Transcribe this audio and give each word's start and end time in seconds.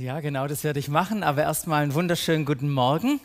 Ja, 0.00 0.20
genau, 0.20 0.46
das 0.46 0.64
werde 0.64 0.78
ich 0.78 0.88
machen. 0.88 1.22
Aber 1.22 1.42
erstmal 1.42 1.82
einen 1.82 1.92
wunderschönen 1.92 2.46
guten 2.46 2.70
Morgen. 2.70 3.20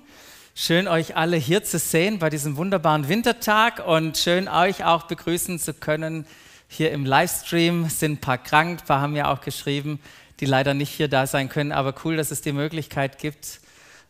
Schön, 0.56 0.90
euch 0.90 1.16
alle 1.16 1.38
hier 1.38 1.64
zu 1.64 1.80
sehen 1.80 2.20
bei 2.20 2.30
diesem 2.30 2.58
wunderbaren 2.58 3.08
Wintertag 3.08 3.88
und 3.88 4.18
schön, 4.18 4.50
euch 4.50 4.84
auch 4.84 5.04
begrüßen 5.04 5.58
zu 5.58 5.74
können 5.74 6.28
hier 6.68 6.92
im 6.92 7.06
Livestream. 7.06 7.86
Es 7.86 8.02
sind 8.02 8.12
ein 8.12 8.18
paar 8.18 8.38
krank, 8.38 8.82
ein 8.82 8.86
paar 8.86 9.00
haben 9.00 9.16
ja 9.16 9.32
auch 9.32 9.40
geschrieben, 9.40 10.02
die 10.42 10.46
leider 10.46 10.74
nicht 10.74 10.90
hier 10.90 11.08
da 11.08 11.28
sein 11.28 11.48
können. 11.48 11.72
Aber 11.72 11.96
cool, 12.04 12.18
dass 12.18 12.30
es 12.30 12.42
die 12.42 12.52
Möglichkeit 12.52 13.20
gibt, 13.20 13.62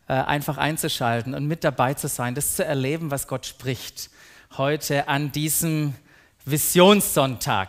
äh, 0.08 0.14
einfach 0.14 0.58
einzuschalten 0.58 1.34
und 1.34 1.46
mit 1.46 1.62
dabei 1.62 1.94
zu 1.94 2.08
sein, 2.08 2.34
das 2.34 2.56
zu 2.56 2.64
erleben, 2.64 3.12
was 3.12 3.28
Gott 3.28 3.46
spricht 3.46 4.10
heute 4.56 5.06
an 5.06 5.30
diesem 5.30 5.94
Visionssonntag. 6.44 7.68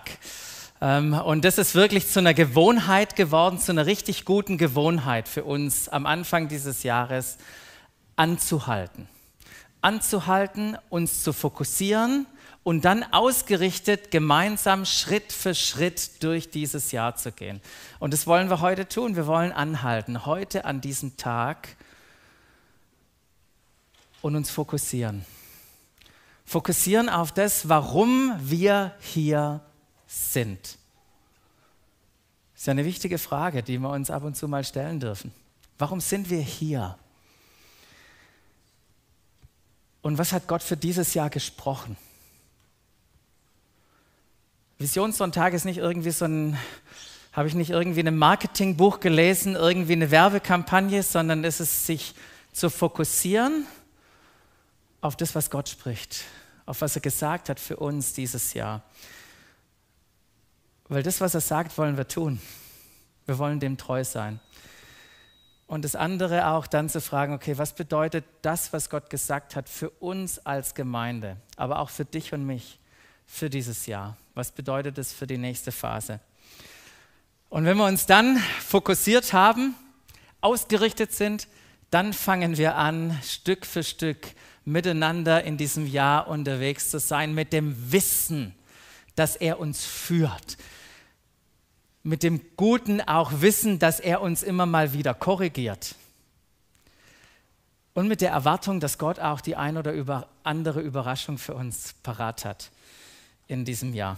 Ähm, 0.79 1.13
und 1.13 1.43
das 1.43 1.57
ist 1.57 1.75
wirklich 1.75 2.07
zu 2.07 2.19
einer 2.19 2.33
Gewohnheit 2.33 3.15
geworden, 3.15 3.59
zu 3.59 3.71
einer 3.71 3.85
richtig 3.85 4.25
guten 4.25 4.57
Gewohnheit 4.57 5.27
für 5.27 5.43
uns 5.43 5.89
am 5.89 6.05
Anfang 6.05 6.47
dieses 6.47 6.83
Jahres 6.83 7.37
anzuhalten. 8.15 9.07
Anzuhalten, 9.81 10.77
uns 10.89 11.23
zu 11.23 11.33
fokussieren 11.33 12.27
und 12.63 12.83
dann 12.83 13.03
ausgerichtet 13.11 14.11
gemeinsam 14.11 14.85
Schritt 14.85 15.31
für 15.31 15.55
Schritt 15.55 16.21
durch 16.23 16.49
dieses 16.49 16.91
Jahr 16.91 17.15
zu 17.15 17.31
gehen. 17.31 17.61
Und 17.99 18.13
das 18.13 18.27
wollen 18.27 18.49
wir 18.49 18.59
heute 18.59 18.87
tun. 18.87 19.15
Wir 19.15 19.25
wollen 19.25 19.51
anhalten, 19.51 20.25
heute 20.25 20.65
an 20.65 20.81
diesem 20.81 21.15
Tag 21.15 21.69
und 24.21 24.35
uns 24.35 24.49
fokussieren. 24.49 25.25
Fokussieren 26.45 27.09
auf 27.09 27.31
das, 27.31 27.69
warum 27.69 28.33
wir 28.39 28.93
hier 28.99 29.61
sind? 30.07 30.77
Das 32.53 32.61
ist 32.63 32.65
ja 32.67 32.71
eine 32.71 32.85
wichtige 32.85 33.19
Frage, 33.19 33.61
die 33.61 33.77
wir 33.77 33.89
uns 33.89 34.09
ab 34.09 34.23
und 34.23 34.35
zu 34.35 34.47
mal 34.47 34.63
stellen 34.63 34.99
dürfen. 34.99 35.31
Warum 35.77 36.01
sind 36.01 36.29
wir 36.29 36.41
hier? 36.41 36.97
Und 40.01 40.17
was 40.17 40.33
hat 40.33 40.47
Gott 40.47 40.63
für 40.63 40.77
dieses 40.77 41.13
Jahr 41.13 41.29
gesprochen? 41.29 41.97
Visionssonntag 44.79 45.53
ist 45.53 45.65
nicht 45.65 45.79
irgendwie 45.79 46.11
so 46.11 46.25
ein, 46.25 46.57
habe 47.33 47.47
ich 47.47 47.55
nicht 47.55 47.71
irgendwie 47.71 48.01
ein 48.01 48.17
Marketingbuch 48.17 48.99
gelesen, 48.99 49.55
irgendwie 49.55 49.93
eine 49.93 50.11
Werbekampagne, 50.11 51.03
sondern 51.03 51.43
es 51.43 51.59
ist 51.59 51.85
sich 51.85 52.15
zu 52.53 52.69
fokussieren 52.69 53.67
auf 55.01 55.15
das, 55.15 55.35
was 55.35 55.49
Gott 55.49 55.69
spricht, 55.69 56.23
auf 56.65 56.81
was 56.81 56.95
er 56.95 57.01
gesagt 57.01 57.49
hat 57.49 57.59
für 57.59 57.77
uns 57.77 58.13
dieses 58.13 58.53
Jahr. 58.53 58.83
Weil 60.89 61.03
das, 61.03 61.21
was 61.21 61.33
er 61.33 61.41
sagt, 61.41 61.77
wollen 61.77 61.97
wir 61.97 62.07
tun. 62.07 62.39
Wir 63.25 63.37
wollen 63.37 63.59
dem 63.59 63.77
treu 63.77 64.03
sein. 64.03 64.39
Und 65.67 65.83
das 65.83 65.95
andere 65.95 66.47
auch 66.47 66.65
dann 66.65 66.87
zu 66.87 67.01
fragen, 67.01 67.33
okay, 67.33 67.57
was 67.57 67.75
bedeutet 67.75 68.23
das, 68.41 68.71
was 68.71 68.89
Gott 68.89 69.09
gesagt 69.09 69.55
hat 69.55 69.67
für 69.67 69.89
uns 69.89 70.39
als 70.45 70.75
Gemeinde, 70.75 71.35
aber 71.57 71.79
auch 71.79 71.89
für 71.89 72.05
dich 72.05 72.33
und 72.33 72.45
mich 72.45 72.79
für 73.25 73.49
dieses 73.49 73.85
Jahr? 73.85 74.15
Was 74.33 74.51
bedeutet 74.51 74.97
es 74.97 75.11
für 75.11 75.27
die 75.27 75.37
nächste 75.37 75.73
Phase? 75.73 76.21
Und 77.49 77.65
wenn 77.65 77.75
wir 77.75 77.85
uns 77.85 78.05
dann 78.05 78.37
fokussiert 78.37 79.33
haben, 79.33 79.75
ausgerichtet 80.39 81.11
sind, 81.11 81.49
dann 81.91 82.13
fangen 82.13 82.57
wir 82.57 82.75
an, 82.75 83.17
Stück 83.23 83.65
für 83.65 83.83
Stück 83.83 84.27
miteinander 84.63 85.43
in 85.43 85.57
diesem 85.57 85.87
Jahr 85.87 86.27
unterwegs 86.27 86.91
zu 86.91 86.99
sein, 86.99 87.33
mit 87.33 87.53
dem 87.53 87.91
Wissen, 87.91 88.53
dass 89.15 89.35
er 89.35 89.59
uns 89.59 89.85
führt, 89.85 90.57
mit 92.07 92.23
dem 92.23 92.39
Guten 92.55 93.01
auch 93.01 93.41
wissen, 93.41 93.79
dass 93.79 93.99
er 93.99 94.21
uns 94.21 94.41
immer 94.41 94.65
mal 94.65 94.93
wieder 94.93 95.13
korrigiert. 95.13 95.95
Und 97.93 98.07
mit 98.07 98.21
der 98.21 98.31
Erwartung, 98.31 98.79
dass 98.79 98.97
Gott 98.97 99.19
auch 99.19 99.41
die 99.41 99.57
ein 99.57 99.75
oder 99.77 99.91
über 99.91 100.29
andere 100.43 100.79
Überraschung 100.79 101.37
für 101.37 101.53
uns 101.53 101.95
parat 102.03 102.45
hat 102.45 102.71
in 103.47 103.65
diesem 103.65 103.93
Jahr. 103.93 104.17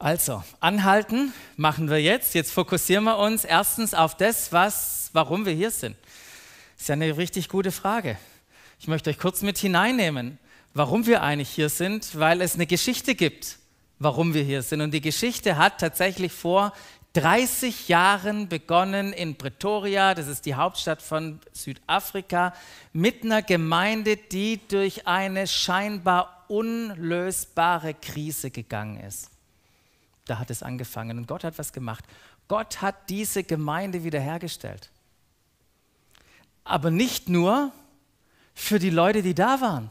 Also, 0.00 0.42
anhalten 0.58 1.32
machen 1.56 1.88
wir 1.88 2.02
jetzt. 2.02 2.34
Jetzt 2.34 2.50
fokussieren 2.50 3.04
wir 3.04 3.18
uns 3.18 3.44
erstens 3.44 3.94
auf 3.94 4.16
das, 4.16 4.52
was, 4.52 5.10
warum 5.12 5.46
wir 5.46 5.52
hier 5.52 5.70
sind. 5.70 5.96
Ist 6.76 6.88
ja 6.88 6.94
eine 6.94 7.16
richtig 7.18 7.48
gute 7.48 7.70
Frage. 7.70 8.18
Ich 8.80 8.88
möchte 8.88 9.10
euch 9.10 9.18
kurz 9.18 9.42
mit 9.42 9.58
hineinnehmen, 9.58 10.38
warum 10.74 11.06
wir 11.06 11.22
eigentlich 11.22 11.50
hier 11.50 11.68
sind, 11.68 12.18
weil 12.18 12.40
es 12.40 12.54
eine 12.56 12.66
Geschichte 12.66 13.14
gibt 13.14 13.59
warum 14.00 14.34
wir 14.34 14.42
hier 14.42 14.62
sind. 14.62 14.80
Und 14.80 14.92
die 14.92 15.00
Geschichte 15.00 15.56
hat 15.56 15.78
tatsächlich 15.78 16.32
vor 16.32 16.72
30 17.12 17.88
Jahren 17.88 18.48
begonnen 18.48 19.12
in 19.12 19.36
Pretoria, 19.36 20.14
das 20.14 20.26
ist 20.26 20.46
die 20.46 20.54
Hauptstadt 20.54 21.02
von 21.02 21.40
Südafrika, 21.52 22.54
mit 22.92 23.24
einer 23.24 23.42
Gemeinde, 23.42 24.16
die 24.16 24.60
durch 24.68 25.06
eine 25.06 25.46
scheinbar 25.46 26.44
unlösbare 26.48 27.94
Krise 27.94 28.50
gegangen 28.50 29.00
ist. 29.00 29.30
Da 30.24 30.38
hat 30.38 30.50
es 30.50 30.62
angefangen 30.62 31.18
und 31.18 31.26
Gott 31.26 31.44
hat 31.44 31.58
was 31.58 31.72
gemacht. 31.72 32.04
Gott 32.48 32.80
hat 32.80 33.10
diese 33.10 33.44
Gemeinde 33.44 34.02
wiederhergestellt. 34.02 34.90
Aber 36.64 36.90
nicht 36.90 37.28
nur 37.28 37.72
für 38.54 38.78
die 38.78 38.90
Leute, 38.90 39.22
die 39.22 39.34
da 39.34 39.60
waren 39.60 39.90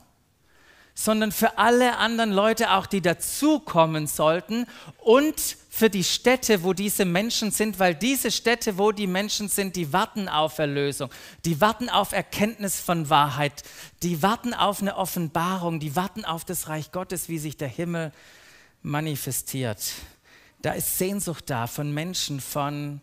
sondern 1.00 1.32
für 1.32 1.58
alle 1.58 1.96
anderen 1.96 2.34
Leute 2.34 2.72
auch, 2.72 2.86
die 2.86 3.00
dazukommen 3.00 4.06
sollten 4.06 4.66
und 4.98 5.40
für 5.70 5.90
die 5.90 6.04
Städte, 6.04 6.64
wo 6.64 6.74
diese 6.74 7.06
Menschen 7.06 7.52
sind, 7.52 7.80
weil 7.80 7.96
diese 7.96 8.32
Städte, 8.32 8.78
wo 8.78 8.92
die 8.92 9.08
Menschen 9.08 9.48
sind, 9.48 9.78
die 9.78 9.94
warten 9.94 10.28
auf 10.28 10.60
Erlösung, 10.60 11.10
die 11.46 11.62
warten 11.62 11.88
auf 11.88 12.12
Erkenntnis 12.12 12.82
von 12.82 13.10
Wahrheit, 13.10 13.64
die 14.04 14.22
warten 14.22 14.54
auf 14.54 14.82
eine 14.82 14.98
Offenbarung, 14.98 15.80
die 15.80 15.96
warten 15.96 16.26
auf 16.26 16.44
das 16.44 16.68
Reich 16.68 16.92
Gottes, 16.92 17.30
wie 17.30 17.40
sich 17.40 17.56
der 17.56 17.70
Himmel 17.70 18.12
manifestiert. 18.82 19.80
Da 20.62 20.74
ist 20.74 20.98
Sehnsucht 20.98 21.50
da 21.50 21.68
von 21.68 21.94
Menschen, 21.94 22.42
von 22.42 23.00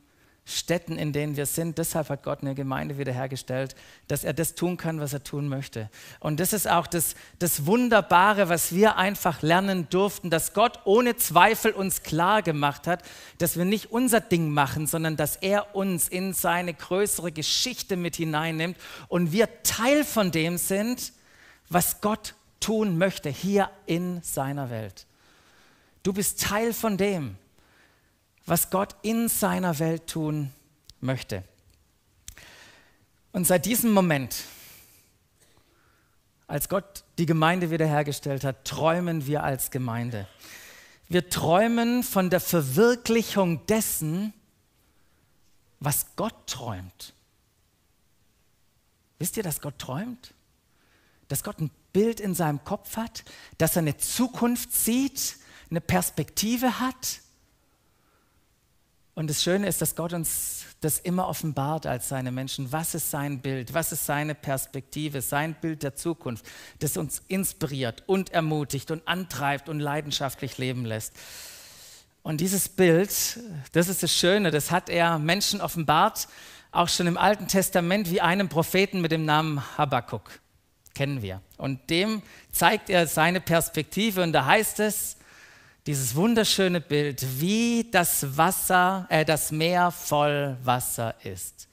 Städten, 0.48 0.96
in 0.96 1.12
denen 1.12 1.36
wir 1.36 1.44
sind. 1.44 1.76
Deshalb 1.76 2.08
hat 2.08 2.22
Gott 2.22 2.42
eine 2.42 2.54
Gemeinde 2.54 2.98
wiederhergestellt, 2.98 3.74
dass 4.06 4.22
er 4.22 4.32
das 4.32 4.54
tun 4.54 4.76
kann, 4.76 5.00
was 5.00 5.12
er 5.12 5.24
tun 5.24 5.48
möchte. 5.48 5.90
Und 6.20 6.38
das 6.38 6.52
ist 6.52 6.70
auch 6.70 6.86
das, 6.86 7.16
das 7.40 7.66
Wunderbare, 7.66 8.48
was 8.48 8.72
wir 8.72 8.96
einfach 8.96 9.42
lernen 9.42 9.88
durften, 9.90 10.30
dass 10.30 10.54
Gott 10.54 10.78
ohne 10.84 11.16
Zweifel 11.16 11.72
uns 11.72 12.04
klar 12.04 12.42
gemacht 12.42 12.86
hat, 12.86 13.02
dass 13.38 13.56
wir 13.56 13.64
nicht 13.64 13.90
unser 13.90 14.20
Ding 14.20 14.50
machen, 14.50 14.86
sondern 14.86 15.16
dass 15.16 15.34
er 15.34 15.74
uns 15.74 16.06
in 16.06 16.32
seine 16.32 16.74
größere 16.74 17.32
Geschichte 17.32 17.96
mit 17.96 18.14
hineinnimmt 18.14 18.76
und 19.08 19.32
wir 19.32 19.64
Teil 19.64 20.04
von 20.04 20.30
dem 20.30 20.58
sind, 20.58 21.12
was 21.68 22.00
Gott 22.00 22.36
tun 22.60 22.98
möchte 22.98 23.30
hier 23.30 23.68
in 23.86 24.22
seiner 24.22 24.70
Welt. 24.70 25.06
Du 26.04 26.12
bist 26.12 26.40
Teil 26.40 26.72
von 26.72 26.96
dem 26.96 27.36
was 28.46 28.70
Gott 28.70 28.96
in 29.02 29.28
seiner 29.28 29.78
Welt 29.80 30.06
tun 30.06 30.52
möchte. 31.00 31.42
Und 33.32 33.46
seit 33.46 33.66
diesem 33.66 33.92
Moment, 33.92 34.44
als 36.46 36.68
Gott 36.68 37.04
die 37.18 37.26
Gemeinde 37.26 37.70
wiederhergestellt 37.70 38.44
hat, 38.44 38.64
träumen 38.64 39.26
wir 39.26 39.42
als 39.42 39.70
Gemeinde. 39.70 40.28
Wir 41.08 41.28
träumen 41.28 42.02
von 42.02 42.30
der 42.30 42.40
Verwirklichung 42.40 43.66
dessen, 43.66 44.32
was 45.80 46.06
Gott 46.16 46.46
träumt. 46.46 47.12
Wisst 49.18 49.36
ihr, 49.36 49.42
dass 49.42 49.60
Gott 49.60 49.78
träumt? 49.78 50.34
Dass 51.28 51.42
Gott 51.42 51.58
ein 51.58 51.70
Bild 51.92 52.20
in 52.20 52.34
seinem 52.34 52.62
Kopf 52.64 52.96
hat, 52.96 53.24
dass 53.58 53.76
er 53.76 53.80
eine 53.80 53.96
Zukunft 53.96 54.72
sieht, 54.72 55.36
eine 55.70 55.80
Perspektive 55.80 56.78
hat 56.78 57.20
und 59.16 59.30
das 59.30 59.42
Schöne 59.42 59.66
ist, 59.66 59.80
dass 59.80 59.96
Gott 59.96 60.12
uns 60.12 60.66
das 60.82 60.98
immer 60.98 61.26
offenbart 61.26 61.86
als 61.86 62.10
seine 62.10 62.30
Menschen. 62.30 62.70
Was 62.70 62.94
ist 62.94 63.10
sein 63.10 63.40
Bild? 63.40 63.72
Was 63.72 63.90
ist 63.90 64.04
seine 64.04 64.34
Perspektive? 64.34 65.22
Sein 65.22 65.56
Bild 65.58 65.82
der 65.82 65.96
Zukunft, 65.96 66.44
das 66.80 66.98
uns 66.98 67.22
inspiriert 67.26 68.02
und 68.06 68.30
ermutigt 68.34 68.90
und 68.90 69.08
antreibt 69.08 69.70
und 69.70 69.80
leidenschaftlich 69.80 70.58
leben 70.58 70.84
lässt. 70.84 71.14
Und 72.22 72.42
dieses 72.42 72.68
Bild, 72.68 73.40
das 73.72 73.88
ist 73.88 74.02
das 74.02 74.12
Schöne, 74.12 74.50
das 74.50 74.70
hat 74.70 74.90
er 74.90 75.18
Menschen 75.18 75.62
offenbart, 75.62 76.28
auch 76.70 76.90
schon 76.90 77.06
im 77.06 77.16
Alten 77.16 77.48
Testament, 77.48 78.10
wie 78.10 78.20
einem 78.20 78.50
Propheten 78.50 79.00
mit 79.00 79.12
dem 79.12 79.24
Namen 79.24 79.62
Habakkuk. 79.78 80.40
Kennen 80.94 81.22
wir. 81.22 81.40
Und 81.56 81.88
dem 81.88 82.20
zeigt 82.52 82.90
er 82.90 83.06
seine 83.06 83.40
Perspektive 83.40 84.22
und 84.22 84.34
da 84.34 84.44
heißt 84.44 84.78
es, 84.80 85.15
dieses 85.86 86.16
wunderschöne 86.16 86.80
Bild, 86.80 87.24
wie 87.40 87.88
das 87.90 88.36
Wasser, 88.36 89.06
äh, 89.08 89.24
das 89.24 89.52
Meer 89.52 89.92
voll 89.92 90.56
Wasser 90.64 91.14
ist. 91.24 91.68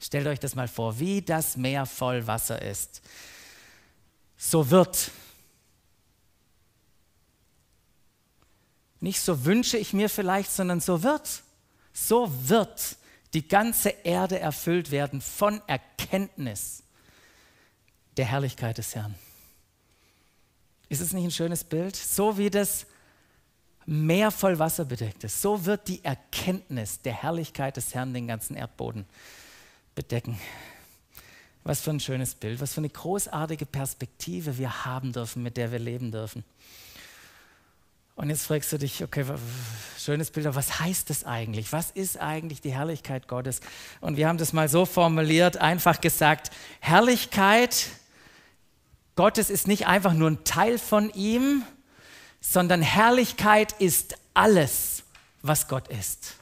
Stellt 0.00 0.26
euch 0.26 0.40
das 0.40 0.56
mal 0.56 0.66
vor, 0.66 0.98
wie 0.98 1.22
das 1.22 1.56
Meer 1.56 1.86
voll 1.86 2.26
Wasser 2.26 2.60
ist. 2.60 3.02
So 4.36 4.68
wird. 4.70 5.12
Nicht 8.98 9.20
so 9.20 9.44
wünsche 9.44 9.78
ich 9.78 9.92
mir 9.92 10.08
vielleicht, 10.08 10.50
sondern 10.50 10.80
so 10.80 11.04
wird. 11.04 11.42
So 11.92 12.32
wird 12.48 12.96
die 13.32 13.46
ganze 13.46 13.90
Erde 13.90 14.40
erfüllt 14.40 14.90
werden 14.90 15.20
von 15.20 15.62
Erkenntnis 15.68 16.82
der 18.16 18.26
Herrlichkeit 18.26 18.78
des 18.78 18.94
Herrn. 18.96 19.14
Ist 20.88 21.00
es 21.00 21.12
nicht 21.12 21.24
ein 21.24 21.30
schönes 21.30 21.62
Bild? 21.62 21.94
So 21.94 22.36
wie 22.38 22.50
das 22.50 22.86
Meer 23.86 24.30
voll 24.30 24.58
Wasser 24.58 24.84
bedeckt 24.84 25.24
ist, 25.24 25.42
so 25.42 25.64
wird 25.64 25.88
die 25.88 26.04
Erkenntnis 26.04 27.00
der 27.02 27.14
Herrlichkeit 27.14 27.76
des 27.76 27.94
Herrn 27.94 28.14
den 28.14 28.28
ganzen 28.28 28.56
Erdboden 28.56 29.06
bedecken. 29.94 30.38
Was 31.64 31.80
für 31.80 31.90
ein 31.90 32.00
schönes 32.00 32.34
Bild, 32.34 32.60
was 32.60 32.74
für 32.74 32.80
eine 32.80 32.88
großartige 32.88 33.66
Perspektive 33.66 34.58
wir 34.58 34.84
haben 34.84 35.12
dürfen, 35.12 35.42
mit 35.42 35.56
der 35.56 35.72
wir 35.72 35.78
leben 35.78 36.10
dürfen. 36.10 36.44
Und 38.14 38.30
jetzt 38.30 38.46
fragst 38.46 38.72
du 38.72 38.78
dich, 38.78 39.02
okay, 39.02 39.24
schönes 39.98 40.30
Bild, 40.30 40.46
aber 40.46 40.56
was 40.56 40.80
heißt 40.80 41.08
das 41.08 41.24
eigentlich? 41.24 41.72
Was 41.72 41.90
ist 41.90 42.20
eigentlich 42.20 42.60
die 42.60 42.72
Herrlichkeit 42.72 43.26
Gottes? 43.26 43.60
Und 44.00 44.16
wir 44.16 44.28
haben 44.28 44.38
das 44.38 44.52
mal 44.52 44.68
so 44.68 44.84
formuliert, 44.84 45.56
einfach 45.56 46.00
gesagt, 46.00 46.50
Herrlichkeit 46.80 47.88
Gottes 49.14 49.50
ist 49.50 49.68
nicht 49.68 49.86
einfach 49.86 50.14
nur 50.14 50.30
ein 50.30 50.44
Teil 50.44 50.78
von 50.78 51.10
ihm, 51.10 51.64
sondern 52.42 52.82
Herrlichkeit 52.82 53.72
ist 53.78 54.16
alles, 54.34 55.04
was 55.40 55.68
Gott 55.68 55.88
ist. 55.88 56.34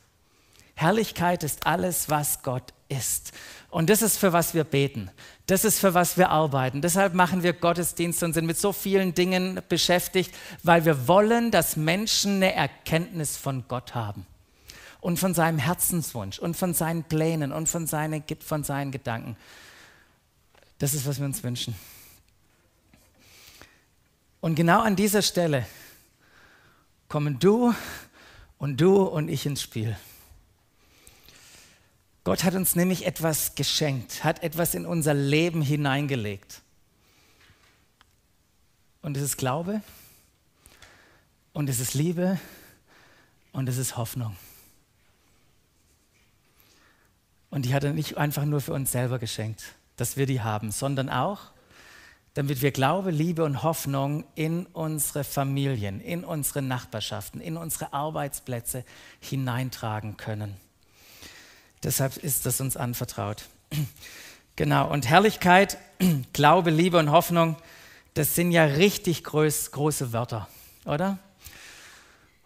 Herrlichkeit 0.74 1.44
ist 1.44 1.66
alles, 1.66 2.08
was 2.08 2.42
Gott 2.42 2.72
ist. 2.88 3.32
Und 3.68 3.90
das 3.90 4.02
ist, 4.02 4.16
für 4.16 4.32
was 4.32 4.54
wir 4.54 4.64
beten. 4.64 5.10
Das 5.46 5.64
ist, 5.64 5.78
für 5.78 5.92
was 5.92 6.16
wir 6.16 6.30
arbeiten. 6.30 6.80
Deshalb 6.80 7.12
machen 7.12 7.42
wir 7.42 7.52
Gottesdienste 7.52 8.24
und 8.24 8.32
sind 8.32 8.46
mit 8.46 8.58
so 8.58 8.72
vielen 8.72 9.14
Dingen 9.14 9.60
beschäftigt, 9.68 10.34
weil 10.62 10.86
wir 10.86 11.06
wollen, 11.06 11.50
dass 11.50 11.76
Menschen 11.76 12.36
eine 12.36 12.54
Erkenntnis 12.54 13.36
von 13.36 13.64
Gott 13.68 13.94
haben. 13.94 14.26
Und 15.00 15.18
von 15.18 15.34
seinem 15.34 15.58
Herzenswunsch 15.58 16.38
und 16.38 16.56
von 16.56 16.74
seinen 16.74 17.04
Plänen 17.04 17.52
und 17.52 17.68
von, 17.68 17.86
seine, 17.86 18.22
von 18.40 18.64
seinen 18.64 18.90
Gedanken. 18.90 19.36
Das 20.78 20.94
ist, 20.94 21.06
was 21.06 21.18
wir 21.18 21.26
uns 21.26 21.42
wünschen. 21.42 21.74
Und 24.40 24.54
genau 24.54 24.80
an 24.80 24.96
dieser 24.96 25.22
Stelle 25.22 25.66
kommen 27.10 27.40
du 27.40 27.74
und 28.56 28.80
du 28.80 29.02
und 29.02 29.28
ich 29.28 29.44
ins 29.44 29.60
Spiel. 29.60 29.96
Gott 32.22 32.44
hat 32.44 32.54
uns 32.54 32.76
nämlich 32.76 33.04
etwas 33.04 33.56
geschenkt, 33.56 34.22
hat 34.22 34.44
etwas 34.44 34.74
in 34.74 34.86
unser 34.86 35.12
Leben 35.12 35.60
hineingelegt. 35.60 36.62
Und 39.02 39.16
es 39.16 39.24
ist 39.24 39.38
Glaube 39.38 39.82
und 41.52 41.68
es 41.68 41.80
ist 41.80 41.94
Liebe 41.94 42.38
und 43.52 43.68
es 43.68 43.76
ist 43.76 43.96
Hoffnung. 43.96 44.36
Und 47.50 47.64
die 47.64 47.74
hat 47.74 47.82
er 47.82 47.92
nicht 47.92 48.18
einfach 48.18 48.44
nur 48.44 48.60
für 48.60 48.72
uns 48.72 48.92
selber 48.92 49.18
geschenkt, 49.18 49.74
dass 49.96 50.16
wir 50.16 50.26
die 50.26 50.42
haben, 50.42 50.70
sondern 50.70 51.08
auch 51.08 51.50
damit 52.34 52.62
wir 52.62 52.70
Glaube, 52.70 53.10
Liebe 53.10 53.44
und 53.44 53.62
Hoffnung 53.62 54.24
in 54.34 54.66
unsere 54.66 55.24
Familien, 55.24 56.00
in 56.00 56.24
unsere 56.24 56.62
Nachbarschaften, 56.62 57.40
in 57.40 57.56
unsere 57.56 57.92
Arbeitsplätze 57.92 58.84
hineintragen 59.18 60.16
können. 60.16 60.56
Deshalb 61.82 62.16
ist 62.16 62.46
das 62.46 62.60
uns 62.60 62.76
anvertraut. 62.76 63.44
Genau, 64.56 64.90
und 64.90 65.08
Herrlichkeit, 65.08 65.78
Glaube, 66.34 66.68
Liebe 66.68 66.98
und 66.98 67.10
Hoffnung, 67.10 67.56
das 68.12 68.34
sind 68.34 68.52
ja 68.52 68.64
richtig 68.64 69.24
groß, 69.24 69.70
große 69.70 70.12
Wörter, 70.12 70.48
oder? 70.84 71.18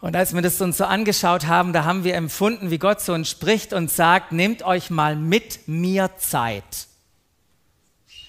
Und 0.00 0.14
als 0.14 0.32
wir 0.32 0.42
das 0.42 0.60
uns 0.60 0.76
so 0.76 0.84
angeschaut 0.84 1.46
haben, 1.46 1.72
da 1.72 1.84
haben 1.84 2.04
wir 2.04 2.14
empfunden, 2.14 2.70
wie 2.70 2.78
Gott 2.78 3.00
so 3.00 3.14
uns 3.14 3.28
spricht 3.28 3.72
und 3.72 3.90
sagt, 3.90 4.30
nehmt 4.30 4.62
euch 4.62 4.90
mal 4.90 5.16
mit 5.16 5.66
mir 5.66 6.10
Zeit. 6.18 6.86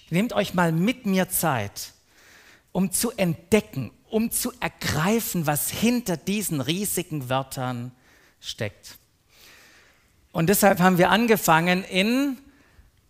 Nehmt 0.09 0.33
euch 0.33 0.53
mal 0.53 0.71
mit 0.71 1.05
mir 1.05 1.29
Zeit, 1.29 1.93
um 2.71 2.91
zu 2.91 3.11
entdecken, 3.11 3.91
um 4.09 4.31
zu 4.31 4.51
ergreifen, 4.59 5.47
was 5.47 5.69
hinter 5.69 6.15
diesen 6.15 6.61
riesigen 6.61 7.29
Wörtern 7.29 7.91
steckt. 8.39 8.97
Und 10.31 10.47
deshalb 10.47 10.79
haben 10.79 10.97
wir 10.97 11.09
angefangen, 11.09 11.83
in 11.83 12.37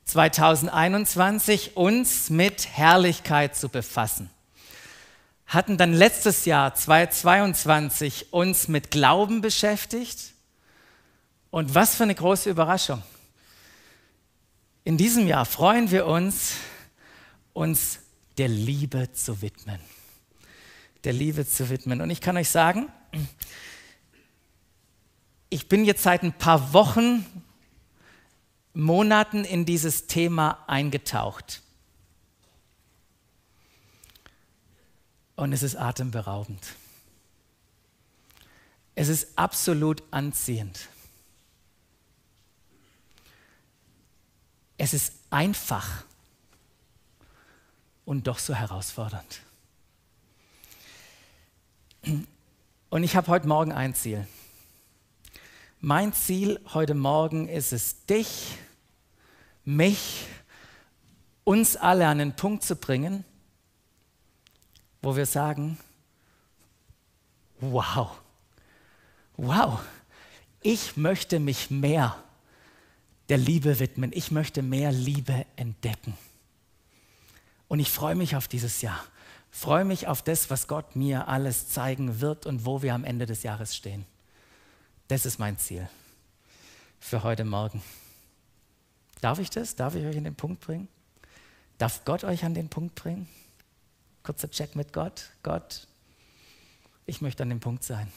2021 0.05 1.75
uns 1.75 2.29
mit 2.29 2.67
Herrlichkeit 2.77 3.55
zu 3.55 3.69
befassen. 3.69 4.29
Hatten 5.47 5.77
dann 5.77 5.93
letztes 5.93 6.45
Jahr 6.45 6.75
2022 6.75 8.31
uns 8.31 8.67
mit 8.67 8.91
Glauben 8.91 9.41
beschäftigt. 9.41 10.33
Und 11.49 11.75
was 11.75 11.95
für 11.95 12.03
eine 12.03 12.15
große 12.15 12.49
Überraschung. 12.49 13.01
In 14.83 14.97
diesem 14.97 15.27
Jahr 15.27 15.45
freuen 15.45 15.89
wir 15.89 16.05
uns 16.05 16.53
uns 17.55 17.99
der 18.37 18.49
Liebe 18.49 19.11
zu 19.13 19.41
widmen. 19.41 19.79
Der 21.05 21.13
Liebe 21.13 21.47
zu 21.47 21.69
widmen. 21.69 22.01
Und 22.01 22.09
ich 22.09 22.19
kann 22.19 22.35
euch 22.35 22.49
sagen, 22.49 22.91
ich 25.49 25.69
bin 25.69 25.85
jetzt 25.85 26.03
seit 26.03 26.21
ein 26.21 26.37
paar 26.37 26.73
Wochen, 26.73 27.25
Monaten 28.73 29.45
in 29.45 29.65
dieses 29.65 30.05
Thema 30.07 30.65
eingetaucht. 30.67 31.61
Und 35.37 35.53
es 35.53 35.63
ist 35.63 35.77
atemberaubend. 35.77 36.61
Es 38.95 39.07
ist 39.07 39.37
absolut 39.37 40.03
anziehend. 40.11 40.89
Es 44.77 44.93
ist 44.93 45.13
einfach 45.29 46.03
und 48.05 48.27
doch 48.27 48.39
so 48.39 48.53
herausfordernd. 48.53 49.41
Und 52.89 53.03
ich 53.03 53.15
habe 53.15 53.27
heute 53.27 53.47
Morgen 53.47 53.71
ein 53.71 53.95
Ziel. 53.95 54.27
Mein 55.81 56.13
Ziel 56.13 56.59
heute 56.73 56.93
Morgen 56.93 57.47
ist 57.47 57.73
es, 57.73 58.05
dich, 58.05 58.57
mich, 59.63 60.27
uns 61.43 61.75
alle 61.75 62.07
an 62.07 62.19
den 62.19 62.35
Punkt 62.35 62.63
zu 62.63 62.75
bringen, 62.75 63.25
wo 65.01 65.15
wir 65.15 65.25
sagen, 65.25 65.77
wow, 67.59 68.19
wow, 69.37 69.79
ich 70.61 70.97
möchte 70.97 71.39
mich 71.39 71.69
mehr 71.69 72.15
der 73.29 73.37
Liebe 73.37 73.79
widmen, 73.79 74.11
ich 74.13 74.31
möchte 74.31 74.61
mehr 74.61 74.91
Liebe 74.91 75.45
entdecken. 75.55 76.15
Und 77.75 77.81
ich 77.81 77.91
freue 77.91 78.15
mich 78.15 78.37
auf 78.37 78.47
dieses 78.47 78.81
Jahr. 78.81 79.03
Freue 79.51 79.83
mich 79.83 80.07
auf 80.07 80.21
das, 80.21 80.49
was 80.49 80.69
Gott 80.69 80.95
mir 80.95 81.27
alles 81.27 81.67
zeigen 81.67 82.21
wird 82.21 82.45
und 82.45 82.65
wo 82.65 82.81
wir 82.81 82.93
am 82.93 83.03
Ende 83.03 83.25
des 83.25 83.43
Jahres 83.43 83.75
stehen. 83.75 84.05
Das 85.09 85.25
ist 85.25 85.39
mein 85.39 85.57
Ziel 85.57 85.89
für 87.01 87.23
heute 87.23 87.43
Morgen. 87.43 87.83
Darf 89.19 89.39
ich 89.39 89.49
das? 89.49 89.75
Darf 89.75 89.93
ich 89.95 90.05
euch 90.05 90.15
an 90.15 90.23
den 90.23 90.35
Punkt 90.35 90.61
bringen? 90.61 90.87
Darf 91.77 92.05
Gott 92.05 92.23
euch 92.23 92.45
an 92.45 92.53
den 92.53 92.69
Punkt 92.69 92.95
bringen? 92.95 93.27
Kurzer 94.23 94.49
Check 94.49 94.77
mit 94.77 94.93
Gott. 94.93 95.31
Gott, 95.43 95.85
ich 97.05 97.19
möchte 97.19 97.43
an 97.43 97.49
dem 97.49 97.59
Punkt 97.59 97.83
sein. 97.83 98.09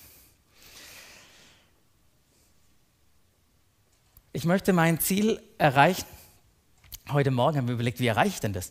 Ich 4.33 4.45
möchte 4.45 4.73
mein 4.73 5.01
Ziel 5.01 5.43
erreichen. 5.59 6.07
Heute 7.09 7.33
Morgen 7.33 7.59
haben 7.59 7.67
wir 7.67 7.75
überlegt, 7.75 7.99
wie 7.99 8.07
erreiche 8.07 8.35
ich 8.35 8.41
denn 8.41 8.53
das? 8.53 8.71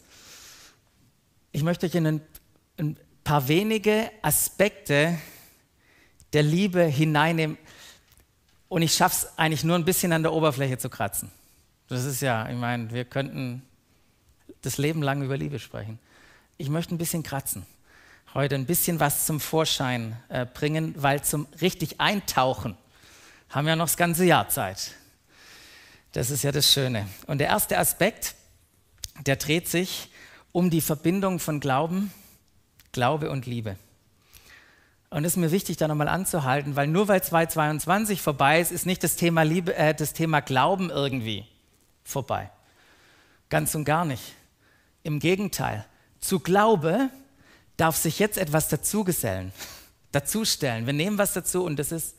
Ich 1.57 1.63
möchte 1.63 1.87
euch 1.87 1.95
in 1.95 2.21
ein, 2.77 2.97
paar 3.23 3.47
wenige 3.47 4.11
Aspekte 4.21 5.17
der 6.31 6.43
Liebe 6.43 6.83
hineinnehmen. 6.83 7.57
Und 8.69 8.83
ich 8.83 8.93
schaffe 8.93 9.25
es 9.25 9.39
eigentlich 9.39 9.63
nur 9.63 9.75
ein 9.75 9.83
bisschen 9.83 10.13
an 10.13 10.21
der 10.21 10.33
Oberfläche 10.33 10.77
zu 10.77 10.87
kratzen. 10.87 11.31
Das 11.87 12.05
ist 12.05 12.21
ja, 12.21 12.47
ich 12.47 12.55
meine, 12.55 12.91
wir 12.91 13.05
könnten 13.05 13.63
das 14.61 14.77
Leben 14.77 15.01
lang 15.01 15.23
über 15.23 15.35
Liebe 15.35 15.57
sprechen. 15.57 15.97
Ich 16.59 16.69
möchte 16.69 16.93
ein 16.93 16.99
bisschen 16.99 17.23
kratzen. 17.23 17.65
Heute 18.35 18.53
ein 18.53 18.67
bisschen 18.67 18.99
was 18.99 19.25
zum 19.25 19.39
Vorschein 19.39 20.15
äh, 20.29 20.45
bringen, 20.45 20.93
weil 20.95 21.23
zum 21.23 21.47
richtig 21.59 21.99
Eintauchen 21.99 22.77
haben 23.49 23.65
wir 23.65 23.75
noch 23.75 23.85
das 23.85 23.97
ganze 23.97 24.25
Jahr 24.25 24.47
Zeit. 24.49 24.91
Das 26.11 26.29
ist 26.29 26.43
ja 26.43 26.51
das 26.51 26.71
Schöne. 26.71 27.07
Und 27.25 27.39
der 27.39 27.47
erste 27.47 27.79
Aspekt, 27.79 28.35
der 29.25 29.37
dreht 29.37 29.67
sich 29.67 30.11
um 30.57 30.71
die 30.71 30.81
Verbindung 30.81 31.37
von 31.37 31.59
Glauben, 31.59 32.11
Glaube 32.91 33.29
und 33.29 33.45
Liebe. 33.45 33.75
Und 35.11 35.23
es 35.23 35.33
ist 35.33 35.37
mir 35.37 35.51
wichtig, 35.51 35.77
da 35.77 35.87
nochmal 35.87 36.07
anzuhalten, 36.07 36.75
weil 36.75 36.87
nur 36.87 37.07
weil 37.07 37.21
2022 37.21 38.23
vorbei 38.23 38.59
ist, 38.59 38.71
ist 38.71 38.87
nicht 38.87 39.03
das 39.03 39.17
Thema, 39.17 39.43
Liebe, 39.43 39.75
äh, 39.75 39.93
das 39.93 40.13
Thema 40.13 40.39
Glauben 40.39 40.89
irgendwie 40.89 41.45
vorbei. 42.03 42.49
Ganz 43.49 43.75
und 43.75 43.85
gar 43.85 44.03
nicht. 44.03 44.33
Im 45.03 45.19
Gegenteil, 45.19 45.85
zu 46.21 46.39
Glaube 46.39 47.11
darf 47.77 47.95
sich 47.95 48.17
jetzt 48.17 48.39
etwas 48.39 48.67
dazugesellen, 48.67 49.53
dazustellen. 50.11 50.87
Wir 50.87 50.93
nehmen 50.93 51.19
was 51.19 51.33
dazu 51.33 51.65
und 51.65 51.77
das 51.77 51.91
ist 51.91 52.15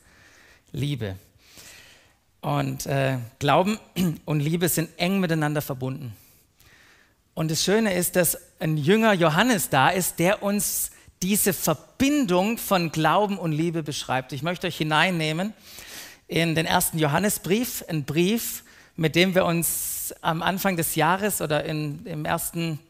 Liebe. 0.71 1.17
Und 2.41 2.87
äh, 2.87 3.19
Glauben 3.41 3.81
und 4.27 4.39
Liebe 4.39 4.69
sind 4.69 4.91
eng 4.97 5.19
miteinander 5.19 5.61
verbunden. 5.61 6.15
Und 7.39 7.53
das 7.53 7.63
Schöne 7.63 7.95
ist, 7.95 8.17
dass 8.17 8.37
ein 8.59 8.77
Jünger 8.77 9.13
Johannes 9.13 9.69
da 9.69 9.91
ist, 9.91 10.19
der 10.19 10.43
uns 10.43 10.91
diese 11.23 11.53
Verbindung 11.53 12.59
von 12.59 12.91
Glauben 12.91 13.39
und 13.39 13.53
Liebe 13.53 13.85
beschreibt. 13.85 14.33
Ich 14.33 14.43
möchte 14.43 14.67
euch 14.67 14.77
hineinnehmen 14.77 15.53
in 16.27 16.57
den 16.57 16.67
ersten 16.67 16.99
Johannesbrief, 16.99 17.85
ein 17.87 18.03
Brief, 18.03 18.65
mit 18.97 19.15
dem 19.15 19.37
wir 19.37 19.45
uns 19.45 20.13
am 20.21 20.43
Anfang 20.43 20.77
des 20.77 20.97
Jahres 20.97 21.41
oder 21.41 21.65
in, 21.65 22.05
im 22.07 22.25
ersten, 22.25 22.81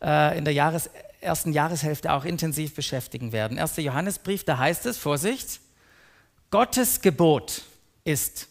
äh, 0.00 0.38
in 0.38 0.46
der 0.46 0.54
Jahres, 0.54 0.88
ersten 1.20 1.52
Jahreshälfte 1.52 2.14
auch 2.14 2.24
intensiv 2.24 2.74
beschäftigen 2.74 3.32
werden. 3.32 3.58
Erster 3.58 3.82
Johannesbrief, 3.82 4.42
da 4.44 4.56
heißt 4.56 4.86
es, 4.86 4.96
Vorsicht, 4.96 5.60
Gottes 6.50 7.02
Gebot 7.02 7.60
ist. 8.04 8.48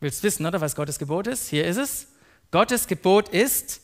Willst 0.00 0.22
wissen, 0.22 0.44
oder 0.44 0.60
was 0.60 0.76
Gottes 0.76 0.98
Gebot 0.98 1.28
ist? 1.28 1.48
Hier 1.48 1.64
ist 1.64 1.78
es. 1.78 2.08
Gottes 2.50 2.86
Gebot 2.86 3.28
ist, 3.28 3.80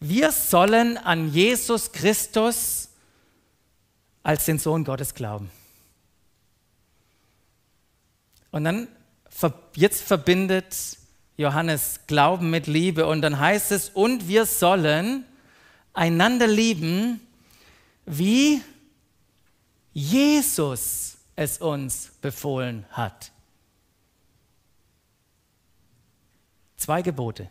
wir 0.00 0.32
sollen 0.32 0.98
an 0.98 1.32
Jesus 1.32 1.92
Christus 1.92 2.90
als 4.22 4.44
den 4.44 4.58
Sohn 4.58 4.84
Gottes 4.84 5.14
glauben. 5.14 5.50
Und 8.50 8.64
dann, 8.64 8.88
jetzt 9.74 10.02
verbindet 10.02 10.98
Johannes 11.36 12.00
Glauben 12.06 12.50
mit 12.50 12.66
Liebe 12.66 13.06
und 13.06 13.22
dann 13.22 13.38
heißt 13.38 13.72
es, 13.72 13.88
und 13.88 14.28
wir 14.28 14.46
sollen 14.46 15.24
einander 15.92 16.46
lieben, 16.46 17.20
wie 18.06 18.62
Jesus 19.92 21.16
es 21.36 21.58
uns 21.58 22.12
befohlen 22.20 22.84
hat. 22.90 23.32
Zwei 26.76 27.02
Gebote. 27.02 27.48